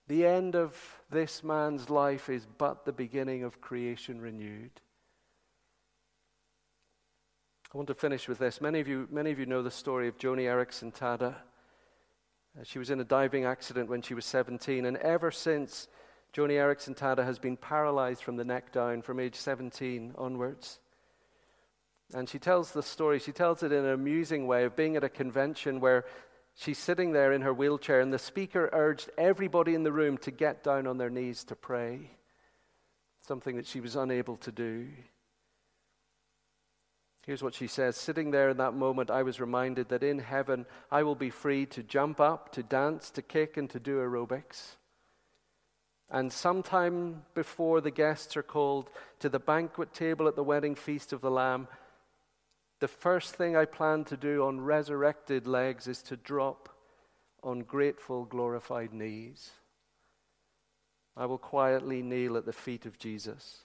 The 0.07 0.25
end 0.25 0.55
of 0.55 0.81
this 1.11 1.43
man's 1.43 1.91
life 1.91 2.29
is 2.29 2.47
but 2.59 2.85
the 2.85 2.93
beginning 2.93 3.43
of 3.43 3.61
creation 3.61 4.21
renewed. 4.21 4.71
I 7.75 7.77
want 7.77 7.89
to 7.89 7.95
finish 7.95 8.29
with 8.29 8.39
this. 8.39 8.61
Many 8.61 8.79
of 8.79 8.87
you, 8.87 9.09
many 9.11 9.33
of 9.33 9.41
you 9.41 9.47
know 9.47 9.65
the 9.65 9.71
story 9.73 10.07
of 10.07 10.19
Joni 10.19 10.43
Eareckson 10.43 10.97
Tada. 10.97 11.35
Uh, 12.57 12.63
she 12.63 12.79
was 12.79 12.91
in 12.91 13.01
a 13.01 13.05
diving 13.05 13.45
accident 13.45 13.89
when 13.89 14.01
she 14.01 14.15
was 14.15 14.27
17, 14.27 14.87
and 14.87 14.97
ever 14.99 15.33
since, 15.33 15.89
Joni 16.33 16.53
Eareckson 16.53 16.97
Tada 16.97 17.25
has 17.25 17.41
been 17.41 17.57
paralyzed 17.57 18.23
from 18.23 18.37
the 18.37 18.45
neck 18.45 18.71
down 18.71 19.03
from 19.03 19.19
age 19.19 19.35
17 19.35 20.15
onwards. 20.17 20.79
And 22.15 22.29
she 22.29 22.39
tells 22.39 22.71
the 22.71 22.83
story, 22.83 23.19
she 23.19 23.33
tells 23.33 23.63
it 23.63 23.73
in 23.73 23.85
an 23.85 23.93
amusing 23.93 24.47
way 24.47 24.65
of 24.65 24.77
being 24.77 24.97
at 24.97 25.05
a 25.05 25.09
convention 25.09 25.81
where 25.81 26.05
She's 26.59 26.79
sitting 26.79 27.13
there 27.13 27.33
in 27.33 27.43
her 27.43 27.53
wheelchair, 27.53 28.01
and 28.01 28.11
the 28.11 28.19
speaker 28.19 28.71
urged 28.73 29.11
everybody 29.19 29.75
in 29.75 29.83
the 29.83 29.93
room 29.93 30.17
to 30.19 30.31
get 30.31 30.65
down 30.65 30.87
on 30.87 30.97
their 30.97 31.11
knees 31.11 31.45
to 31.45 31.55
pray, 31.55 32.11
something 33.21 33.57
that 33.57 33.67
she 33.67 33.81
was 33.81 33.95
unable 33.95 34.39
to 34.39 34.51
do. 34.51 34.89
Here's 37.27 37.43
what 37.43 37.55
she 37.55 37.67
says 37.67 37.97
Sitting 37.97 38.31
there 38.31 38.49
in 38.49 38.57
that 38.57 38.73
moment, 38.73 39.11
I 39.11 39.23
was 39.23 39.39
reminded 39.39 39.91
that 39.91 40.03
in 40.03 40.19
heaven 40.19 40.65
I 40.91 41.03
will 41.03 41.15
be 41.15 41.29
free 41.29 41.67
to 41.67 41.83
jump 41.83 42.21
up, 42.21 42.53
to 42.53 42.63
dance, 42.63 43.11
to 43.11 43.23
kick, 43.23 43.59
and 43.59 43.69
to 43.71 43.79
do 43.79 43.99
aerobics. 43.99 44.77
And 46.09 46.33
sometime 46.33 47.25
before 47.35 47.83
the 47.83 47.91
guests 47.91 48.35
are 48.35 48.43
called 48.43 48.89
to 49.19 49.29
the 49.29 49.41
banquet 49.41 49.93
table 49.93 50.27
at 50.27 50.37
the 50.37 50.45
wedding 50.45 50.75
feast 50.75 51.13
of 51.13 51.21
the 51.21 51.31
Lamb, 51.31 51.69
the 52.81 52.89
first 52.89 53.35
thing 53.35 53.57
I 53.57 53.65
plan 53.65 54.05
to 54.05 54.17
do 54.17 54.45
on 54.45 54.61
resurrected 54.61 55.47
legs 55.47 55.87
is 55.87 56.03
to 56.03 56.17
drop 56.17 56.69
on 57.43 57.61
grateful, 57.61 58.25
glorified 58.25 58.93
knees. 58.93 59.51
I 61.17 61.27
will 61.27 61.39
quietly 61.39 62.03
kneel 62.03 62.37
at 62.37 62.45
the 62.45 62.53
feet 62.53 62.85
of 62.85 62.99
Jesus. 62.99 63.65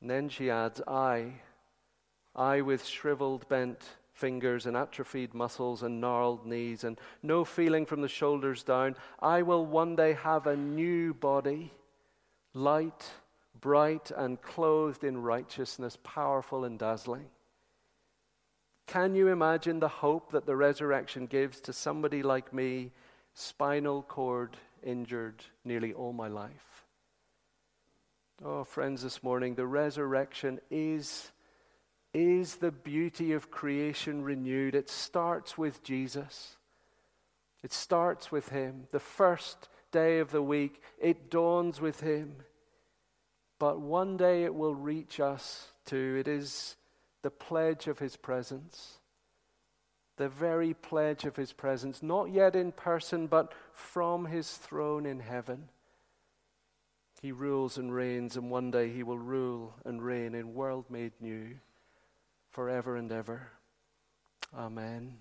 And 0.00 0.08
then 0.08 0.28
she 0.28 0.48
adds, 0.48 0.80
I, 0.86 1.32
I 2.34 2.62
with 2.62 2.84
shriveled, 2.86 3.48
bent 3.48 3.84
fingers 4.12 4.66
and 4.66 4.76
atrophied 4.76 5.34
muscles 5.34 5.82
and 5.82 6.00
gnarled 6.00 6.44
knees 6.46 6.84
and 6.84 6.98
no 7.22 7.44
feeling 7.44 7.86
from 7.86 8.00
the 8.00 8.08
shoulders 8.08 8.62
down, 8.62 8.96
I 9.20 9.42
will 9.42 9.64
one 9.64 9.94
day 9.94 10.14
have 10.14 10.46
a 10.46 10.56
new 10.56 11.14
body, 11.14 11.72
light, 12.54 13.10
bright, 13.60 14.10
and 14.16 14.40
clothed 14.40 15.04
in 15.04 15.22
righteousness, 15.22 15.98
powerful 16.02 16.64
and 16.64 16.78
dazzling. 16.78 17.26
Can 18.88 19.14
you 19.14 19.28
imagine 19.28 19.80
the 19.80 19.88
hope 19.88 20.32
that 20.32 20.46
the 20.46 20.56
resurrection 20.56 21.26
gives 21.26 21.60
to 21.60 21.74
somebody 21.74 22.22
like 22.22 22.54
me, 22.54 22.90
spinal 23.34 24.02
cord 24.02 24.56
injured 24.82 25.44
nearly 25.62 25.92
all 25.92 26.14
my 26.14 26.28
life? 26.28 26.86
Oh, 28.42 28.64
friends, 28.64 29.02
this 29.02 29.22
morning, 29.22 29.56
the 29.56 29.66
resurrection 29.66 30.58
is, 30.70 31.30
is 32.14 32.56
the 32.56 32.72
beauty 32.72 33.32
of 33.32 33.50
creation 33.50 34.22
renewed. 34.22 34.74
It 34.74 34.88
starts 34.88 35.58
with 35.58 35.82
Jesus, 35.82 36.56
it 37.62 37.74
starts 37.74 38.32
with 38.32 38.48
Him. 38.48 38.88
The 38.90 39.00
first 39.00 39.68
day 39.92 40.20
of 40.20 40.30
the 40.30 40.42
week, 40.42 40.80
it 40.98 41.30
dawns 41.30 41.78
with 41.78 42.00
Him. 42.00 42.36
But 43.58 43.80
one 43.80 44.16
day 44.16 44.44
it 44.44 44.54
will 44.54 44.74
reach 44.74 45.20
us 45.20 45.66
too. 45.84 46.16
It 46.20 46.28
is 46.28 46.76
the 47.22 47.30
pledge 47.30 47.86
of 47.86 47.98
his 47.98 48.16
presence, 48.16 48.98
the 50.16 50.28
very 50.28 50.74
pledge 50.74 51.24
of 51.24 51.36
his 51.36 51.52
presence, 51.52 52.02
not 52.02 52.30
yet 52.30 52.56
in 52.56 52.72
person, 52.72 53.26
but 53.26 53.52
from 53.72 54.26
his 54.26 54.50
throne 54.52 55.06
in 55.06 55.20
heaven. 55.20 55.68
He 57.20 57.32
rules 57.32 57.78
and 57.78 57.92
reigns, 57.92 58.36
and 58.36 58.50
one 58.50 58.70
day 58.70 58.90
he 58.90 59.02
will 59.02 59.18
rule 59.18 59.74
and 59.84 60.02
reign 60.02 60.34
in 60.34 60.54
world 60.54 60.84
made 60.88 61.12
new 61.20 61.56
forever 62.50 62.96
and 62.96 63.10
ever. 63.10 63.48
Amen. 64.56 65.18